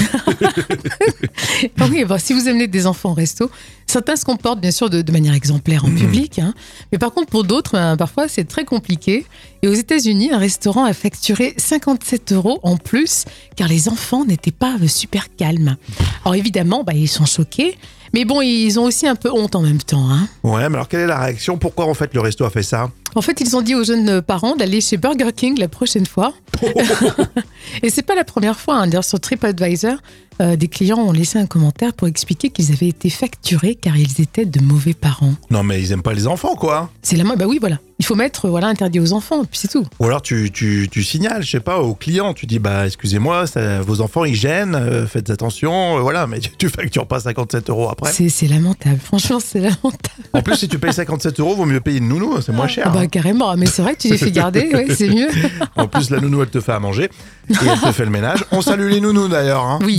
Oui, 1.90 2.04
si 2.18 2.32
vous 2.32 2.48
amenez 2.48 2.66
des 2.68 2.86
enfants 2.86 3.10
au 3.10 3.14
resto, 3.14 3.50
certains 3.86 4.16
se 4.16 4.24
comportent 4.24 4.60
bien 4.60 4.70
sûr 4.70 4.90
de, 4.90 5.02
de 5.02 5.12
manière 5.12 5.34
exemplaire 5.34 5.84
en 5.84 5.90
public, 5.90 6.38
hein. 6.38 6.54
mais 6.92 6.98
par 6.98 7.12
contre 7.12 7.28
pour 7.30 7.44
d'autres, 7.44 7.72
ben, 7.72 7.96
parfois 7.96 8.28
c'est 8.28 8.44
très 8.44 8.64
compliqué. 8.64 9.26
Et 9.62 9.68
aux 9.68 9.74
États-Unis, 9.74 10.30
un 10.32 10.38
restaurant 10.38 10.84
a 10.84 10.92
facturé 10.92 11.54
57 11.56 12.32
euros 12.32 12.60
en 12.62 12.76
plus 12.76 13.24
car 13.56 13.68
les 13.68 13.88
enfants 13.88 14.24
n'étaient 14.24 14.52
pas 14.52 14.76
euh, 14.82 14.86
super 14.88 15.34
calmes. 15.34 15.76
Alors 16.24 16.34
évidemment, 16.36 16.84
bah, 16.84 16.92
ils 16.94 17.08
sont 17.08 17.26
choqués, 17.26 17.76
mais 18.14 18.24
bon, 18.24 18.40
ils 18.40 18.78
ont 18.78 18.84
aussi 18.84 19.06
un 19.08 19.16
peu 19.16 19.30
honte 19.32 19.56
en 19.56 19.62
même 19.62 19.78
temps. 19.82 20.08
hein. 20.10 20.28
Ouais, 20.44 20.68
mais 20.68 20.76
alors 20.76 20.88
quelle 20.88 21.00
est 21.00 21.06
la 21.06 21.18
réaction? 21.18 21.58
Pourquoi 21.58 21.86
en 21.86 21.94
fait 21.94 22.14
le 22.14 22.20
resto 22.20 22.44
a 22.44 22.50
fait 22.50 22.62
ça? 22.62 22.90
En 23.18 23.20
fait, 23.20 23.40
ils 23.40 23.56
ont 23.56 23.62
dit 23.62 23.74
aux 23.74 23.82
jeunes 23.82 24.22
parents 24.22 24.54
d'aller 24.54 24.80
chez 24.80 24.96
Burger 24.96 25.32
King 25.34 25.58
la 25.58 25.66
prochaine 25.66 26.06
fois. 26.06 26.34
Et 27.82 27.90
c'est 27.90 28.02
pas 28.02 28.14
la 28.14 28.22
première 28.22 28.60
fois. 28.60 28.76
hein. 28.76 28.86
D'ailleurs, 28.86 29.02
sur 29.02 29.18
TripAdvisor, 29.18 29.96
euh, 30.40 30.54
des 30.54 30.68
clients 30.68 30.98
ont 30.98 31.10
laissé 31.10 31.36
un 31.38 31.46
commentaire 31.46 31.92
pour 31.94 32.06
expliquer 32.06 32.50
qu'ils 32.50 32.70
avaient 32.72 32.86
été 32.88 33.10
facturés 33.10 33.74
car 33.74 33.96
ils 33.96 34.20
étaient 34.20 34.46
de 34.46 34.60
mauvais 34.60 34.94
parents. 34.94 35.34
Non, 35.50 35.64
mais 35.64 35.80
ils 35.82 35.90
aiment 35.90 36.02
pas 36.02 36.14
les 36.14 36.28
enfants, 36.28 36.54
quoi. 36.54 36.90
C'est 37.02 37.16
la 37.16 37.24
main, 37.24 37.34
bah 37.36 37.46
oui, 37.48 37.58
voilà. 37.60 37.78
Il 38.00 38.04
faut 38.04 38.14
mettre 38.14 38.48
voilà 38.48 38.68
interdit 38.68 39.00
aux 39.00 39.12
enfants, 39.12 39.44
puis 39.44 39.58
c'est 39.58 39.66
tout. 39.66 39.84
Ou 39.98 40.04
alors 40.04 40.22
tu, 40.22 40.52
tu, 40.52 40.88
tu 40.88 41.02
signales, 41.02 41.42
je 41.42 41.50
sais 41.50 41.58
pas, 41.58 41.80
au 41.80 41.94
client, 41.94 42.32
tu 42.32 42.46
dis 42.46 42.60
bah 42.60 42.86
excusez-moi, 42.86 43.46
vos 43.84 44.00
enfants 44.00 44.24
ils 44.24 44.36
gênent, 44.36 44.76
euh, 44.76 45.04
faites 45.08 45.30
attention, 45.30 45.98
euh, 45.98 46.00
voilà, 46.00 46.28
mais 46.28 46.38
tu, 46.38 46.50
tu 46.56 46.68
factures 46.68 47.08
pas 47.08 47.18
57 47.18 47.70
euros 47.70 47.88
après. 47.90 48.12
C'est 48.12 48.28
c'est 48.28 48.46
lamentable. 48.46 49.00
Franchement, 49.02 49.40
c'est 49.40 49.58
lamentable. 49.58 49.98
En 50.32 50.42
plus, 50.42 50.54
si 50.54 50.68
tu 50.68 50.78
payes 50.78 50.92
57 50.92 51.40
euros, 51.40 51.56
vaut 51.56 51.64
mieux 51.64 51.80
payer 51.80 51.98
une 51.98 52.06
nounou, 52.06 52.40
c'est 52.40 52.52
moins 52.52 52.68
cher. 52.68 52.84
Ah 52.86 52.90
bah 52.90 53.00
hein. 53.00 53.07
Carrément. 53.08 53.56
Mais 53.56 53.66
c'est 53.66 53.82
vrai 53.82 53.94
que 53.94 54.00
tu 54.02 54.08
les 54.08 54.18
fais 54.18 54.30
garder, 54.30 54.68
ouais, 54.74 54.86
c'est 54.94 55.08
mieux. 55.08 55.28
En 55.76 55.86
plus, 55.88 56.10
la 56.10 56.20
nounou 56.20 56.42
elle 56.42 56.48
te 56.50 56.60
fait 56.60 56.72
à 56.72 56.80
manger 56.80 57.04
et 57.50 57.54
elle 57.66 57.80
te 57.80 57.92
fait 57.92 58.04
le 58.04 58.10
ménage. 58.10 58.44
On 58.52 58.60
salue 58.60 58.88
les 58.90 59.00
nounous 59.00 59.28
d'ailleurs. 59.28 59.64
hein. 59.64 59.78
Oui, 59.82 59.98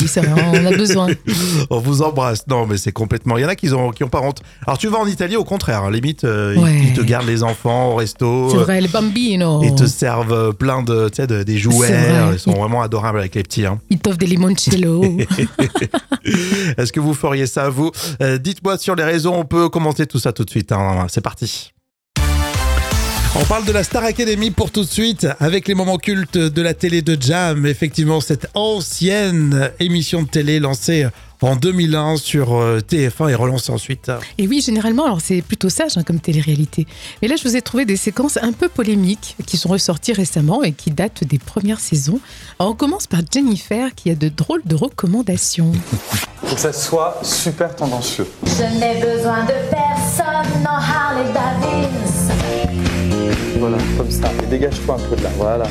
on 0.53 0.65
a 0.65 0.71
besoin. 0.71 1.07
On 1.71 1.79
vous 1.79 2.01
embrasse. 2.01 2.45
Non, 2.47 2.65
mais 2.67 2.77
c'est 2.77 2.91
complètement. 2.91 3.37
Il 3.37 3.41
y 3.41 3.45
en 3.45 3.49
a 3.49 3.55
qui 3.55 3.71
ont, 3.73 3.91
qui 3.91 4.03
ont 4.03 4.09
pas 4.09 4.21
honte. 4.21 4.41
Alors 4.65 4.77
tu 4.77 4.87
vas 4.87 4.97
en 4.99 5.07
Italie, 5.07 5.35
au 5.35 5.43
contraire, 5.43 5.83
hein, 5.83 5.91
limite, 5.91 6.23
euh, 6.23 6.53
ils- 6.55 6.59
Ouais. 6.63 6.79
ils, 6.83 6.93
te 6.93 7.01
gardent 7.01 7.27
les 7.27 7.43
enfants 7.43 7.91
au 7.91 7.95
resto. 7.95 8.49
C'est 8.51 8.57
euh, 8.57 8.61
vrai, 8.61 8.81
le 8.81 8.87
bambino. 8.87 9.61
Ils 9.63 9.73
te 9.75 9.85
servent 9.85 10.31
euh, 10.33 10.51
plein 10.51 10.83
de, 10.83 11.09
de- 11.25 11.43
des 11.43 11.57
jouets. 11.57 11.87
Vrai. 11.87 12.33
Ils 12.33 12.39
sont 12.39 12.51
vraiment 12.51 12.81
adorables 12.81 13.19
avec 13.19 13.35
les 13.35 13.43
petits. 13.43 13.65
hein. 13.65 13.79
Ils 13.89 13.99
t'offrent 13.99 14.17
des 14.17 14.27
limoncello. 14.27 15.03
Est-ce 16.77 16.91
que 16.91 16.99
vous 16.99 17.13
feriez 17.13 17.47
ça, 17.47 17.69
vous? 17.69 17.91
Euh, 18.21 18.37
Dites-moi 18.37 18.77
sur 18.77 18.95
les 18.95 19.03
réseaux, 19.03 19.33
on 19.33 19.45
peut 19.45 19.69
commenter 19.69 20.05
tout 20.05 20.19
ça 20.19 20.31
tout 20.33 20.43
de 20.45 20.49
suite. 20.49 20.71
hein. 20.71 21.07
C'est 21.09 21.21
parti. 21.21 21.71
On 23.35 23.45
parle 23.45 23.63
de 23.63 23.71
la 23.71 23.83
Star 23.83 24.03
Academy 24.03 24.49
pour 24.49 24.71
tout 24.71 24.81
de 24.81 24.89
suite 24.89 25.27
avec 25.39 25.67
les 25.67 25.75
moments 25.75 25.97
cultes 25.97 26.37
de 26.37 26.61
la 26.61 26.73
télé 26.73 27.03
de 27.03 27.15
Jam. 27.19 27.65
Effectivement, 27.67 28.21
cette 28.21 28.47
ancienne 28.55 29.69
émission 29.79 30.23
de 30.23 30.27
télé 30.27 30.59
lancée 30.59 31.05
en 31.41 31.55
2001 31.55 32.17
sur 32.17 32.55
euh, 32.55 32.79
TF1 32.79 33.29
et 33.29 33.35
relancée 33.35 33.71
ensuite. 33.71 34.11
Et 34.37 34.47
oui, 34.47 34.61
généralement, 34.61 35.05
alors 35.05 35.21
c'est 35.21 35.41
plutôt 35.41 35.69
sage 35.69 35.97
hein, 35.97 36.03
comme 36.03 36.19
télé-réalité. 36.19 36.87
Mais 37.21 37.27
là, 37.27 37.35
je 37.35 37.47
vous 37.47 37.55
ai 37.55 37.61
trouvé 37.61 37.85
des 37.85 37.95
séquences 37.95 38.37
un 38.41 38.51
peu 38.51 38.67
polémiques 38.67 39.35
qui 39.45 39.57
sont 39.57 39.69
ressorties 39.69 40.13
récemment 40.13 40.63
et 40.63 40.71
qui 40.71 40.89
datent 40.89 41.23
des 41.23 41.39
premières 41.39 41.79
saisons. 41.79 42.19
Alors, 42.57 42.73
on 42.73 42.75
commence 42.75 43.05
par 43.05 43.21
Jennifer 43.31 43.93
qui 43.95 44.09
a 44.09 44.15
de 44.15 44.27
drôles 44.29 44.63
de 44.65 44.75
recommandations. 44.75 45.71
Faut 46.43 46.55
que 46.55 46.61
ça 46.61 46.73
soit 46.73 47.19
super 47.23 47.75
tendancieux. 47.75 48.27
Je 48.45 48.79
n'ai 48.79 48.99
besoin 48.99 49.43
de 49.43 49.53
personne 49.69 50.65
en 50.67 50.77
Harley 50.77 51.31
Davidson. 51.31 52.88
Voilà, 53.57 53.77
comme 53.97 54.09
ça. 54.11 54.29
Et 54.43 54.45
dégage-toi 54.47 54.95
un 54.95 55.09
peu 55.09 55.15
de 55.15 55.23
là. 55.23 55.29
Voilà. 55.37 55.65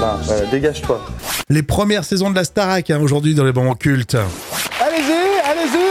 Là, 0.00 0.18
voilà, 0.22 0.46
dégage-toi. 0.46 1.00
Les 1.48 1.62
premières 1.62 2.04
saisons 2.04 2.30
de 2.30 2.36
la 2.36 2.44
Starac 2.44 2.90
hein, 2.90 3.00
aujourd'hui 3.02 3.34
dans 3.34 3.44
les 3.44 3.52
moments 3.52 3.74
cultes. 3.74 4.16
Allez-y, 4.80 5.40
allez-y 5.50 5.86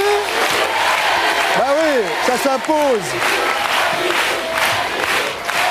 Bah 1.57 1.67
oui, 1.77 2.03
ça 2.25 2.37
s'impose 2.37 3.07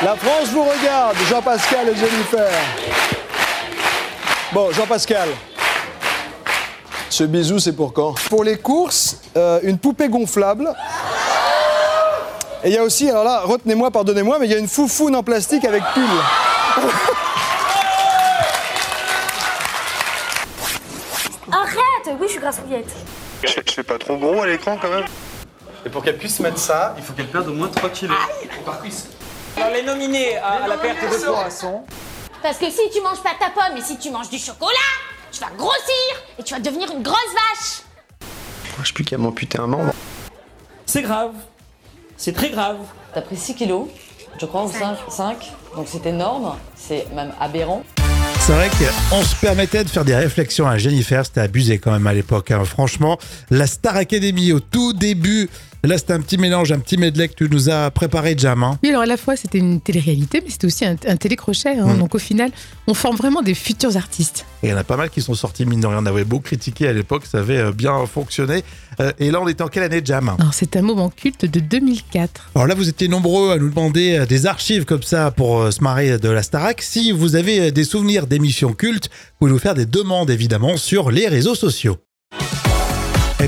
La 0.04 0.14
France 0.16 0.48
vous 0.52 0.64
regarde, 0.64 1.16
Jean-Pascal 1.28 1.88
et 1.88 1.94
Jennifer. 1.96 2.50
Bon, 4.52 4.70
Jean-Pascal. 4.72 5.28
Ce 7.10 7.24
bisou, 7.24 7.58
c'est 7.58 7.72
pour 7.72 7.92
quand? 7.92 8.14
Pour 8.28 8.44
les 8.44 8.58
courses, 8.58 9.16
euh, 9.36 9.58
une 9.62 9.78
poupée 9.78 10.08
gonflable. 10.08 10.72
Et 12.64 12.68
il 12.70 12.74
y 12.74 12.78
a 12.78 12.82
aussi, 12.82 13.08
alors 13.08 13.24
là, 13.24 13.40
retenez-moi, 13.44 13.90
pardonnez-moi, 13.90 14.38
mais 14.40 14.46
il 14.46 14.52
y 14.52 14.54
a 14.54 14.58
une 14.58 14.68
foufoune 14.68 15.14
en 15.14 15.22
plastique 15.22 15.64
avec 15.64 15.82
pull. 15.94 16.02
Arrête 21.52 22.16
Oui, 22.20 22.26
je 22.26 22.32
suis 22.32 22.40
grassouillette. 22.40 22.90
C'est 23.72 23.82
pas 23.84 23.98
trop 23.98 24.16
gros 24.16 24.42
à 24.42 24.46
l'écran 24.46 24.76
quand 24.80 24.90
même 24.90 25.04
Et 25.86 25.88
pour 25.88 26.02
qu'elle 26.02 26.18
puisse 26.18 26.40
mettre 26.40 26.58
ça, 26.58 26.94
il 26.98 27.04
faut 27.04 27.12
qu'elle 27.12 27.28
perde 27.28 27.48
au 27.48 27.52
moins 27.52 27.68
3 27.68 27.90
kilos. 27.90 28.16
Alors 29.56 29.70
les 29.70 29.82
nominés 29.82 30.36
à, 30.38 30.64
à 30.64 30.68
la 30.68 30.76
perte 30.76 31.00
de 31.00 31.24
poids 31.24 31.50
sont... 31.50 31.82
Parce 32.42 32.58
que 32.58 32.70
si 32.70 32.90
tu 32.92 33.00
manges 33.00 33.22
pas 33.22 33.34
ta 33.38 33.50
pomme 33.50 33.76
et 33.76 33.82
si 33.82 33.98
tu 33.98 34.10
manges 34.10 34.28
du 34.28 34.38
chocolat, 34.38 34.72
tu 35.32 35.40
vas 35.40 35.50
grossir 35.56 36.22
et 36.38 36.42
tu 36.42 36.54
vas 36.54 36.60
devenir 36.60 36.90
une 36.90 37.02
grosse 37.02 37.32
vache. 37.34 37.82
Je 38.80 38.86
sais 38.86 38.92
plus 38.92 39.04
qu'à 39.04 39.18
m'amputer 39.18 39.58
un 39.58 39.66
membre. 39.66 39.92
C'est 40.86 41.02
grave. 41.02 41.32
C'est 42.18 42.32
très 42.32 42.50
grave. 42.50 42.76
T'as 43.14 43.22
pris 43.22 43.36
6 43.36 43.54
kilos, 43.54 43.86
je 44.40 44.44
crois, 44.46 44.64
ou 44.64 44.70
5, 44.72 44.96
5. 45.08 45.36
Donc 45.76 45.86
c'est 45.88 46.04
énorme, 46.06 46.54
c'est 46.76 47.06
même 47.14 47.32
aberrant. 47.40 47.82
C'est 48.40 48.52
vrai 48.52 48.68
qu'on 49.10 49.22
se 49.22 49.36
permettait 49.36 49.84
de 49.84 49.88
faire 49.88 50.04
des 50.04 50.14
réflexions 50.16 50.66
à 50.66 50.78
Jennifer, 50.78 51.24
c'était 51.24 51.42
abusé 51.42 51.78
quand 51.78 51.90
même 51.92 52.06
à 52.06 52.12
l'époque. 52.14 52.50
hein. 52.50 52.64
Franchement, 52.64 53.18
la 53.50 53.66
Star 53.66 53.96
Academy 53.96 54.52
au 54.52 54.60
tout 54.60 54.92
début, 54.94 55.48
là 55.84 55.96
c'était 55.98 56.12
un 56.14 56.20
petit 56.20 56.38
mélange, 56.38 56.72
un 56.72 56.78
petit 56.80 56.96
medley 56.96 57.28
que 57.28 57.34
tu 57.34 57.48
nous 57.50 57.70
as 57.70 57.90
préparé, 57.90 58.34
Jam. 58.36 58.62
hein. 58.62 58.78
Oui, 58.82 58.88
alors 58.90 59.02
à 59.02 59.06
la 59.06 59.16
fois 59.16 59.36
c'était 59.36 59.58
une 59.58 59.80
télé-réalité, 59.80 60.40
mais 60.44 60.50
c'était 60.50 60.66
aussi 60.66 60.84
un, 60.84 60.96
un 61.06 61.16
télécrochet. 61.16 61.78
hein. 61.78 61.94
Mm. 61.94 61.98
Donc 61.98 62.14
au 62.14 62.18
final, 62.18 62.50
on 62.86 62.94
forme 62.94 63.16
vraiment 63.16 63.42
des 63.42 63.54
futurs 63.54 63.96
artistes. 63.96 64.44
Et 64.62 64.68
il 64.68 64.70
y 64.70 64.74
en 64.74 64.76
a 64.76 64.84
pas 64.84 64.96
mal 64.96 65.10
qui 65.10 65.22
sont 65.22 65.34
sortis, 65.34 65.64
mine 65.66 65.80
de 65.80 65.86
rien. 65.86 65.98
On 66.02 66.06
avait 66.06 66.24
beau 66.24 66.40
critiquer 66.40 66.88
à 66.88 66.92
l'époque, 66.92 67.24
ça 67.30 67.38
avait 67.38 67.58
euh, 67.58 67.72
bien 67.72 68.04
fonctionné. 68.06 68.64
Euh, 69.00 69.12
Et 69.20 69.30
là, 69.30 69.40
on 69.40 69.46
était 69.46 69.62
en 69.62 69.68
quelle 69.68 69.84
année, 69.84 70.00
Jam? 70.04 70.34
Alors 70.38 70.52
c'est 70.54 70.74
un 70.76 70.82
moment 70.82 71.10
culte 71.10 71.44
de 71.44 71.60
2004. 71.60 72.50
Alors 72.56 72.66
là, 72.66 72.74
vous 72.74 72.88
étiez 72.88 73.06
nombreux 73.08 73.52
à 73.52 73.58
nous 73.58 73.68
demander 73.70 74.18
euh, 74.18 74.26
des 74.26 74.46
archives 74.46 74.84
comme 74.84 75.02
ça 75.04 75.30
pour 75.30 75.60
euh, 75.60 75.70
se 75.70 75.80
marrer 75.82 76.18
de 76.18 76.28
la 76.28 76.42
Starac. 76.42 76.82
Si 76.82 77.12
vous 77.12 77.36
avez 77.36 77.70
des 77.70 77.84
souvenirs 77.84 78.26
d'émissions 78.26 78.72
cultes, 78.72 79.08
vous 79.08 79.36
pouvez 79.46 79.52
nous 79.52 79.58
faire 79.58 79.74
des 79.74 79.86
demandes 79.86 80.30
évidemment 80.30 80.76
sur 80.76 81.10
les 81.12 81.28
réseaux 81.28 81.54
sociaux. 81.54 81.98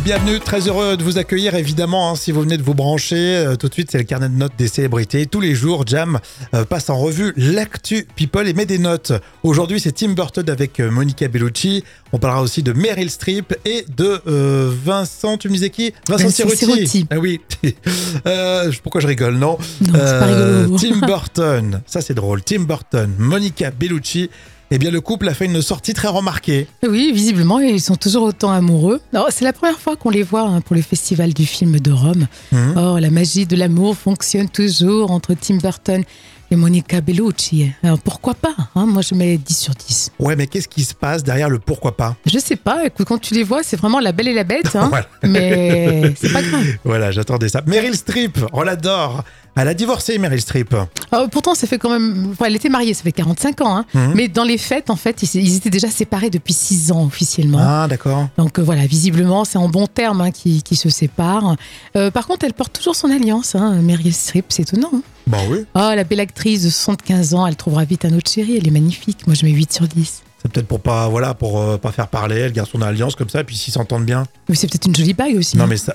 Et 0.00 0.02
bienvenue, 0.02 0.40
très 0.40 0.66
heureux 0.66 0.96
de 0.96 1.02
vous 1.04 1.18
accueillir 1.18 1.54
évidemment 1.56 2.10
hein, 2.10 2.14
si 2.14 2.32
vous 2.32 2.40
venez 2.40 2.56
de 2.56 2.62
vous 2.62 2.74
brancher. 2.74 3.36
euh, 3.36 3.56
tout 3.56 3.68
de 3.68 3.74
suite, 3.74 3.90
c'est 3.90 3.98
le 3.98 4.04
carnet 4.04 4.28
de 4.28 4.34
notes 4.34 4.54
des 4.56 4.68
célébrités. 4.68 5.26
Tous 5.26 5.40
les 5.40 5.54
jours, 5.54 5.86
Jam 5.86 6.20
euh, 6.54 6.64
passe 6.64 6.88
en 6.88 6.96
revue 6.96 7.34
l'actu 7.36 8.06
People 8.16 8.48
et 8.48 8.54
met 8.54 8.66
des 8.66 8.78
notes. 8.78 9.12
Aujourd'hui, 9.42 9.78
c'est 9.78 9.92
Tim 9.92 10.10
Burton 10.10 10.48
avec 10.48 10.80
euh, 10.80 10.90
Monica 10.90 11.28
Bellucci. 11.28 11.84
On 12.12 12.18
parlera 12.18 12.40
aussi 12.40 12.62
de 12.62 12.72
Meryl 12.72 13.10
Streep 13.10 13.54
et 13.66 13.84
de 13.94 14.22
Vincent, 14.24 15.36
tu 15.36 15.48
me 15.48 15.54
disais 15.54 15.70
qui? 15.70 15.92
Vincent, 16.08 16.24
Vincent 16.44 16.48
Cerruti. 16.48 17.06
Ah 17.10 17.18
oui. 17.18 17.40
Pourquoi 18.82 19.00
je 19.02 19.06
rigole, 19.06 19.34
non? 19.36 19.58
Pas 19.92 20.24
rigolo. 20.24 20.78
Tim 20.78 21.06
Burton, 21.06 21.82
ça 21.86 22.00
c'est 22.00 22.14
drôle. 22.14 22.42
Tim 22.42 22.60
Burton, 22.60 23.12
Monica 23.18 23.70
Bellucci. 23.70 24.30
Eh 24.72 24.78
bien, 24.78 24.92
le 24.92 25.00
couple 25.00 25.28
a 25.28 25.34
fait 25.34 25.46
une 25.46 25.62
sortie 25.62 25.94
très 25.94 26.06
remarquée. 26.06 26.68
Oui, 26.88 27.10
visiblement, 27.12 27.58
ils 27.58 27.80
sont 27.80 27.96
toujours 27.96 28.22
autant 28.22 28.52
amoureux. 28.52 29.00
Alors, 29.12 29.26
C'est 29.30 29.44
la 29.44 29.52
première 29.52 29.80
fois 29.80 29.96
qu'on 29.96 30.10
les 30.10 30.22
voit 30.22 30.42
hein, 30.42 30.60
pour 30.60 30.76
le 30.76 30.82
festival 30.82 31.34
du 31.34 31.44
film 31.44 31.80
de 31.80 31.90
Rome. 31.90 32.28
Mhm. 32.52 32.74
Oh, 32.76 32.98
la 33.00 33.10
magie 33.10 33.46
de 33.46 33.56
l'amour 33.56 33.96
fonctionne 33.96 34.48
toujours 34.48 35.10
entre 35.10 35.34
Tim 35.34 35.56
Burton 35.56 36.04
et 36.52 36.56
Monica 36.56 37.00
Bellucci. 37.00 37.70
Alors 37.82 37.98
pourquoi 37.98 38.34
pas 38.34 38.54
hein? 38.76 38.86
Moi, 38.86 39.02
je 39.02 39.14
mets 39.16 39.36
10 39.38 39.56
sur 39.56 39.74
10. 39.74 40.12
Ouais, 40.20 40.36
mais 40.36 40.46
qu'est-ce 40.46 40.68
qui 40.68 40.84
se 40.84 40.94
passe 40.94 41.24
derrière 41.24 41.48
le 41.50 41.58
pourquoi 41.58 41.96
pas? 41.96 42.16
Je 42.26 42.38
sais 42.38 42.56
pas, 42.56 42.86
écoute, 42.86 43.06
quand 43.08 43.18
tu 43.20 43.34
les 43.34 43.42
vois, 43.44 43.62
c'est 43.64 43.76
vraiment 43.76 43.98
la 44.00 44.12
belle 44.12 44.28
et 44.28 44.34
la 44.34 44.44
bête, 44.44 44.74
hein, 44.76 44.88
Voilà. 44.90 45.06
mais 45.24 46.12
c'est 46.16 46.32
pas 46.32 46.42
grave. 46.42 46.64
Voilà, 46.84 47.10
j'attendais 47.10 47.48
ça. 47.48 47.62
Meryl 47.66 47.94
Streep, 47.96 48.38
on 48.52 48.62
l'adore. 48.62 49.24
Elle 49.56 49.68
a 49.68 49.74
divorcé, 49.74 50.16
Meryl 50.18 50.40
Streep. 50.40 50.74
Alors, 51.12 51.28
pourtant, 51.28 51.54
ça 51.54 51.66
fait 51.66 51.78
quand 51.78 51.90
même. 51.90 52.28
Enfin, 52.32 52.46
elle 52.46 52.56
était 52.56 52.68
mariée, 52.68 52.94
ça 52.94 53.02
fait 53.02 53.12
45 53.12 53.60
ans, 53.62 53.76
hein, 53.78 53.84
Mhm. 53.94 54.12
mais 54.14 54.28
dans 54.28 54.44
les 54.44 54.58
fêtes, 54.58 54.90
en 54.90 54.96
fait, 54.96 55.22
ils, 55.22 55.42
ils 55.42 55.56
étaient 55.56 55.70
déjà 55.70 55.88
séparés 55.88 56.30
depuis 56.30 56.54
6 56.54 56.92
ans 56.92 57.04
officiellement. 57.04 57.58
Ah, 57.60 57.86
d'accord. 57.88 58.28
Donc 58.38 58.58
euh, 58.58 58.62
voilà, 58.62 58.86
visiblement, 58.86 59.44
c'est 59.44 59.58
en 59.58 59.68
bon 59.68 59.86
terme 59.86 60.20
hein, 60.20 60.30
qui, 60.30 60.62
qui 60.62 60.76
se 60.76 60.88
séparent. 60.88 61.56
Euh, 61.96 62.10
par 62.10 62.26
contre, 62.26 62.44
elle 62.46 62.54
porte 62.54 62.72
toujours 62.78 62.94
son 62.96 63.10
alliance, 63.10 63.54
hein, 63.54 63.74
Meryl 63.82 64.14
Streep, 64.14 64.46
c'est 64.48 64.62
étonnant. 64.62 64.90
hein. 64.94 65.02
Bon, 65.26 65.38
oui. 65.50 65.58
Oh, 65.74 65.90
la 65.94 66.04
belle 66.04 66.20
actrice 66.20 66.62
de 66.62 66.70
75 66.70 67.34
ans, 67.34 67.46
elle 67.46 67.56
trouvera 67.56 67.84
vite 67.84 68.04
un 68.04 68.14
autre 68.16 68.30
chéri, 68.30 68.56
elle 68.56 68.66
est 68.66 68.70
magnifique. 68.72 69.26
Moi, 69.26 69.34
je 69.34 69.44
mets 69.44 69.52
8 69.52 69.72
sur 69.72 69.86
10. 69.86 70.22
C'est 70.42 70.50
peut-être 70.50 70.68
pour 70.68 70.80
pas, 70.80 71.08
voilà, 71.08 71.34
pour 71.34 71.60
euh, 71.60 71.76
pas 71.76 71.92
faire 71.92 72.08
parler. 72.08 72.36
Elle 72.36 72.52
garde 72.52 72.68
son 72.68 72.80
alliance 72.80 73.14
comme 73.14 73.28
ça, 73.28 73.44
puis 73.44 73.56
s'ils 73.56 73.74
s'entendent 73.74 74.06
bien. 74.06 74.24
Mais 74.48 74.54
c'est 74.54 74.68
peut-être 74.68 74.86
une 74.86 74.96
jolie 74.96 75.12
bague 75.12 75.36
aussi. 75.36 75.58
Non, 75.58 75.64
hein. 75.64 75.66
mais 75.68 75.76
ça. 75.76 75.92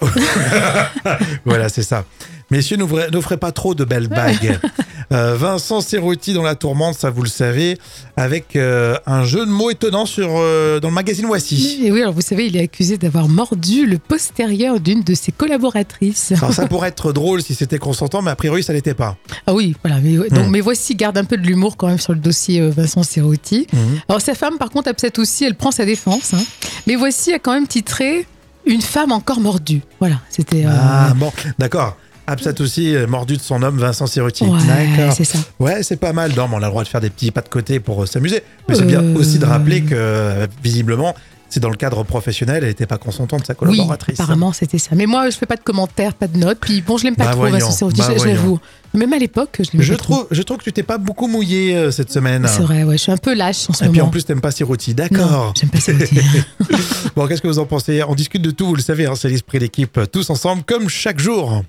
voilà, 1.46 1.68
c'est 1.70 1.84
ça. 1.84 2.06
Messieurs, 2.52 2.78
n'offrez 2.78 3.38
pas 3.38 3.52
trop 3.52 3.74
de 3.74 3.84
belles 3.84 4.08
bagues. 4.08 4.60
Euh, 5.12 5.36
Vincent 5.36 5.82
Cerruti 5.82 6.34
dans 6.34 6.42
la 6.44 6.56
tourmente, 6.56 6.96
ça 6.96 7.10
vous 7.10 7.22
le 7.22 7.30
savez, 7.30 7.78
avec 8.18 8.56
euh, 8.56 8.96
un 9.06 9.24
jeu 9.24 9.46
de 9.46 9.52
mots 9.52 9.70
étonnant 9.70 10.06
sur, 10.06 10.30
euh, 10.32 10.80
dans 10.80 10.88
le 10.90 10.94
magazine 10.94 11.26
Voici. 11.26 11.82
Et 11.84 11.92
oui, 11.92 12.02
alors 12.02 12.14
vous 12.14 12.22
savez, 12.22 12.48
il 12.48 12.58
est 12.58 12.62
accusé 12.64 12.98
d'avoir 12.98 13.28
mordu 13.28 13.86
le 13.86 13.98
postérieur 13.98 14.80
d'une 14.80 15.04
de 15.04 15.14
ses 15.14 15.32
collaboratrices. 15.32 16.32
Alors 16.34 16.54
ça 16.54 16.68
pourrait 16.70 16.90
être 16.90 17.12
drôle 17.14 17.42
si 17.42 17.56
c'était 17.56 17.78
consentant, 17.80 18.22
mais 18.22 18.32
a 18.32 18.36
priori 18.36 18.64
ça 18.64 18.74
l'était 18.74 18.94
pas. 18.94 19.18
Ah 19.48 19.54
oui, 19.54 19.76
voilà. 19.84 20.00
Mais, 20.02 20.16
donc, 20.30 20.48
Hmm. 20.48 20.50
mais 20.52 20.62
voici, 20.62 20.96
garde 20.96 21.18
un 21.18 21.24
peu 21.26 21.38
de 21.38 21.44
l'humour 21.46 21.78
quand 21.78 21.88
même 21.88 22.00
sur 22.00 22.14
le 22.14 22.20
dossier 22.20 22.62
Vincent 22.70 23.04
Cerruti. 23.04 23.68
Alors 24.10 24.22
sa 24.22 24.34
femme, 24.36 24.58
par 24.58 24.70
contre, 24.70 24.90
upset 24.90 25.18
aussi, 25.20 25.44
elle 25.46 25.56
prend 25.56 25.72
sa 25.72 25.86
défense. 25.86 26.34
hein. 26.34 26.44
Mais 26.88 26.96
voici 26.96 27.32
a 27.34 27.40
quand 27.40 27.54
même 27.54 27.68
titré 27.68 28.26
Une 28.66 28.82
femme 28.82 29.12
encore 29.12 29.40
mordue. 29.40 29.82
Voilà, 30.00 30.16
c'était. 30.30 30.66
euh, 30.66 30.70
Ah 30.72 31.14
bon, 31.16 31.32
d'accord. 31.60 31.96
Absat 32.28 32.60
aussi, 32.60 32.96
mordu 33.08 33.38
de 33.38 33.42
son 33.42 33.62
homme 33.62 33.78
Vincent 33.78 34.08
Cerruti. 34.08 34.44
ouais, 34.46 34.58
D'accord. 34.68 35.14
c'est 35.16 35.24
ça. 35.26 35.38
Ouais, 35.60 35.84
c'est 35.84 35.98
pas 35.98 36.14
mal. 36.14 36.32
Non, 36.36 36.48
mais 36.48 36.56
on 36.56 36.58
a 36.58 36.66
le 36.66 36.70
droit 36.72 36.84
de 36.84 36.88
faire 36.88 37.02
des 37.02 37.10
petits 37.10 37.32
pas 37.32 37.42
de 37.42 37.50
côté 37.50 37.80
pour 37.80 38.04
euh, 38.04 38.06
s'amuser. 38.06 38.42
Mais 38.68 38.76
c'est 38.76 38.86
bien 38.86 39.04
Euh. 39.04 39.16
aussi 39.16 39.38
de 39.40 39.46
rappeler 39.46 39.82
que, 39.84 39.94
euh, 39.94 40.48
visiblement, 40.64 41.14
c'est 41.50 41.60
dans 41.60 41.70
le 41.70 41.76
cadre 41.78 42.04
professionnel, 42.04 42.64
elle 42.64 42.70
n'était 42.70 42.88
pas 42.88 42.98
consentante, 42.98 43.46
sa 43.46 43.54
Oui, 43.54 43.58
collaboratrice. 43.60 44.20
apparemment 44.20 44.52
c'était 44.52 44.80
ça. 44.80 44.96
Mais 44.96 45.06
moi, 45.06 45.30
je 45.30 45.38
fais 45.38 45.46
pas 45.46 45.56
de 45.56 45.62
commentaires, 45.62 46.16
pas 46.16 46.28
de 46.28 46.38
notes. 46.38 46.58
Puis 46.60 46.82
bon, 46.82 46.98
je 46.98 47.04
l'aime 47.06 47.16
pas 47.16 47.26
Bah 47.26 47.32
trop, 47.32 47.42
voyons, 47.42 47.70
bah 47.70 48.16
je- 48.18 48.28
l'avoue. 48.28 48.60
Même 48.96 49.14
à 49.14 49.18
l'époque, 49.18 49.58
je 49.60 49.72
l'aimais 49.74 49.84
Je 49.84 49.94
pas 49.94 50.00
trop. 50.00 50.28
je 50.32 50.42
trouve 50.42 50.58
que 50.58 50.64
tu 50.64 50.74
t'es 50.74 50.82
pas 50.84 50.98
beaucoup 50.98 51.28
mouillé 51.28 51.76
euh, 51.76 51.92
cette 51.92 52.12
semaine. 52.12 52.46
C'est 52.48 52.62
vrai, 52.62 52.84
ouais, 52.84 52.98
je 52.98 53.04
suis 53.04 53.12
un 53.12 53.18
peu 53.18 53.36
lâche 53.36 53.70
en 53.70 53.74
ce 53.74 53.86
Et 53.86 53.90
puis 53.90 54.02
en 54.02 54.08
plus, 54.10 54.26
t'aimes 54.26 54.42
pas 54.42 54.52
Sirouti, 54.52 54.92
non, 54.92 54.96
d'accord. 54.96 55.54
j'aime 55.60 55.70
pas 55.70 55.80
Serroudi. 55.80 56.20
Bon, 57.16 57.28
qu'est-ce 57.28 57.42
que 57.42 57.48
vous 57.48 57.60
en 57.60 57.66
pensez? 57.66 58.02
On 58.04 58.16
discute 58.16 58.42
de 58.42 58.52
tout, 58.52 58.66
vous 58.68 58.76
le 58.76 58.82
savez, 58.82 59.06
hein, 59.06 59.14
c'est 59.16 59.30
l'esprit 59.30 59.60
d'équipe, 59.60 60.00
tous 60.12 60.30
ensemble, 60.30 60.64
comme 60.64 60.90
chaque 60.90 61.20
jour. 61.20 61.64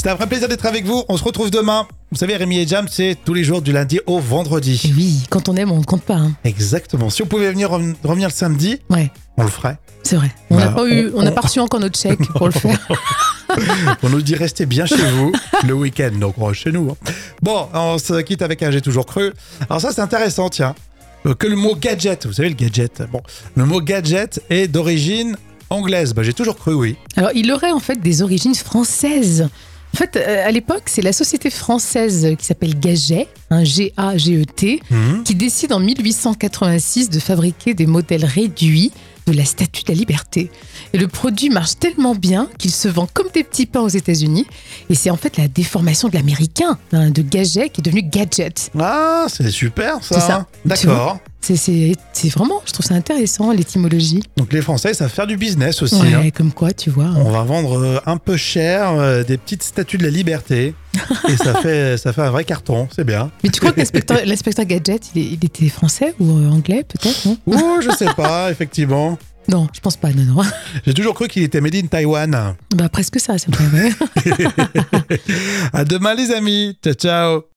C'est 0.00 0.08
un 0.08 0.14
vrai 0.14 0.26
plaisir 0.28 0.48
d'être 0.48 0.64
avec 0.66 0.84
vous. 0.86 1.02
On 1.08 1.16
se 1.16 1.24
retrouve 1.24 1.50
demain. 1.50 1.86
Vous 2.12 2.18
savez, 2.18 2.36
Rémi 2.36 2.58
et 2.60 2.66
Jam, 2.66 2.86
c'est 2.88 3.16
tous 3.24 3.34
les 3.34 3.42
jours 3.44 3.60
du 3.62 3.72
lundi 3.72 3.98
au 4.06 4.20
vendredi. 4.20 4.80
Et 4.84 4.92
oui, 4.96 5.22
quand 5.28 5.48
on 5.48 5.56
aime, 5.56 5.72
on 5.72 5.78
ne 5.80 5.84
compte 5.84 6.02
pas. 6.04 6.14
hein. 6.14 6.32
Exactement. 6.44 7.10
Si 7.10 7.22
on 7.22 7.26
pouvait 7.26 7.50
venir 7.50 7.70
reven- 7.70 7.94
revenir 8.04 8.28
le 8.28 8.32
samedi, 8.32 8.78
Ouais, 8.90 9.10
on 9.36 9.42
le 9.42 9.48
ferait. 9.48 9.76
c'est 10.04 10.16
vrai. 10.16 10.30
On 10.50 10.56
n'a 10.56 10.68
Bah, 10.68 10.72
pas 10.76 10.88
eu, 10.88 11.10
on- 11.12 11.18
on 11.18 11.22
n'a 11.22 11.30
on- 11.32 11.34
pas 11.34 11.40
reçu 11.42 11.58
encore 11.60 11.80
notre 11.80 11.98
chèque 11.98 12.20
pour 12.36 12.46
le 12.46 12.52
faire. 12.52 12.78
On 14.02 14.08
nous 14.08 14.22
dit 14.22 14.36
restez 14.36 14.66
bien 14.66 14.86
chez 14.86 14.96
vous 14.96 15.32
le 15.66 15.74
week-end, 15.74 16.12
donc 16.18 16.36
chez 16.54 16.70
nous. 16.70 16.90
hein. 16.90 17.10
Bon, 17.42 17.66
on 17.74 17.98
se 17.98 18.20
quitte 18.22 18.42
avec 18.42 18.62
un 18.62 18.70
j'ai 18.70 18.80
toujours 18.80 19.04
cru. 19.06 19.32
Alors 19.68 19.80
ça 19.80 19.90
c'est 19.92 20.00
intéressant, 20.00 20.48
tiens, 20.48 20.74
Euh, 21.26 21.34
que 21.34 21.48
le 21.48 21.56
mot 21.56 21.74
gadget, 21.74 22.26
vous 22.26 22.32
savez 22.34 22.48
le 22.50 22.54
gadget, 22.54 23.02
bon, 23.10 23.20
le 23.56 23.64
mot 23.64 23.80
gadget 23.80 24.40
est 24.50 24.68
d'origine 24.68 25.36
anglaise. 25.68 26.14
Bah, 26.14 26.22
j'ai 26.22 26.32
toujours 26.32 26.56
cru, 26.56 26.72
oui. 26.74 26.96
Alors, 27.16 27.30
il 27.34 27.50
aurait 27.50 27.72
en 27.72 27.80
fait 27.80 28.00
des 28.00 28.22
origines 28.22 28.54
françaises. 28.54 29.48
En 29.98 30.04
fait, 30.04 30.14
euh, 30.14 30.46
à 30.46 30.52
l'époque, 30.52 30.82
c'est 30.86 31.02
la 31.02 31.12
société 31.12 31.50
française 31.50 32.36
qui 32.38 32.44
s'appelle 32.46 32.78
Gaget, 32.78 33.26
un 33.50 33.64
G-A-G-E-T, 33.64 34.80
Mhm. 34.92 35.24
qui 35.24 35.34
décide 35.34 35.72
en 35.72 35.80
1886 35.80 37.10
de 37.10 37.18
fabriquer 37.18 37.74
des 37.74 37.86
modèles 37.86 38.24
réduits 38.24 38.92
de 39.32 39.36
la 39.36 39.44
Statue 39.44 39.84
de 39.84 39.92
la 39.92 39.94
Liberté. 39.94 40.50
Et 40.92 40.98
le 40.98 41.08
produit 41.08 41.50
marche 41.50 41.78
tellement 41.78 42.14
bien 42.14 42.48
qu'il 42.58 42.70
se 42.70 42.88
vend 42.88 43.08
comme 43.12 43.28
des 43.34 43.44
petits 43.44 43.66
pains 43.66 43.80
aux 43.80 43.88
États-Unis. 43.88 44.46
Et 44.90 44.94
c'est 44.94 45.10
en 45.10 45.16
fait 45.16 45.36
la 45.36 45.48
déformation 45.48 46.08
de 46.08 46.14
l'américain, 46.14 46.78
hein, 46.92 47.10
de 47.10 47.22
Gaget, 47.22 47.68
qui 47.70 47.80
est 47.80 47.84
devenu 47.84 48.02
Gadget. 48.02 48.70
Ah, 48.78 49.26
c'est 49.28 49.50
super 49.50 50.02
ça. 50.02 50.14
C'est 50.14 50.26
ça. 50.26 50.46
Tu 50.62 50.68
D'accord. 50.68 51.18
C'est- 51.40 52.28
vraiment, 52.30 52.60
je 52.66 52.72
trouve 52.72 52.84
ça 52.84 52.94
intéressant, 52.94 53.52
l'étymologie. 53.52 54.22
Donc 54.36 54.52
les 54.52 54.60
Français 54.60 54.92
savent 54.92 55.10
faire 55.10 55.26
du 55.26 55.36
business 55.36 55.82
aussi. 55.82 55.94
Ouais, 55.96 56.14
hein. 56.14 56.30
comme 56.34 56.52
quoi, 56.52 56.72
tu 56.72 56.90
vois. 56.90 57.10
On 57.16 57.30
va 57.30 57.42
vendre 57.42 57.78
euh, 57.78 57.98
un 58.06 58.16
peu 58.16 58.36
cher 58.36 58.90
euh, 58.90 59.22
des 59.24 59.38
petites 59.38 59.62
statues 59.62 59.98
de 59.98 60.04
la 60.04 60.10
liberté 60.10 60.74
et 61.28 61.36
ça 61.36 61.54
fait 61.54 61.96
ça 61.96 62.12
fait 62.12 62.22
un 62.22 62.30
vrai 62.30 62.44
carton, 62.44 62.88
c'est 62.94 63.04
bien. 63.04 63.30
Mais 63.42 63.50
tu 63.50 63.60
crois 63.60 63.72
que 63.72 63.80
l'inspecteur 63.80 64.66
Gadget, 64.66 65.10
il, 65.14 65.34
était 65.34 65.68
français 65.68 66.14
ou 66.18 66.38
euh, 66.38 66.50
anglais, 66.50 66.84
peut-être, 66.86 67.28
Ouh, 67.46 67.80
je 67.80 67.90
sais 67.90 68.12
pas, 68.16 68.50
effectivement. 68.50 69.18
Non, 69.48 69.66
je 69.72 69.80
pense 69.80 69.96
pas, 69.96 70.10
non, 70.10 70.24
non. 70.24 70.42
J'ai 70.86 70.92
toujours 70.92 71.14
cru 71.14 71.26
qu'il 71.26 71.42
était 71.42 71.60
made 71.60 71.74
in 71.74 71.86
Taïwan. 71.86 72.54
Bah, 72.74 72.88
presque 72.90 73.18
ça, 73.18 73.36
c'est 73.38 73.54
vrai. 73.54 73.90
À 75.72 75.84
demain 75.84 76.14
les 76.14 76.30
amis. 76.30 76.76
Ciao 76.84 76.94
ciao. 76.94 77.48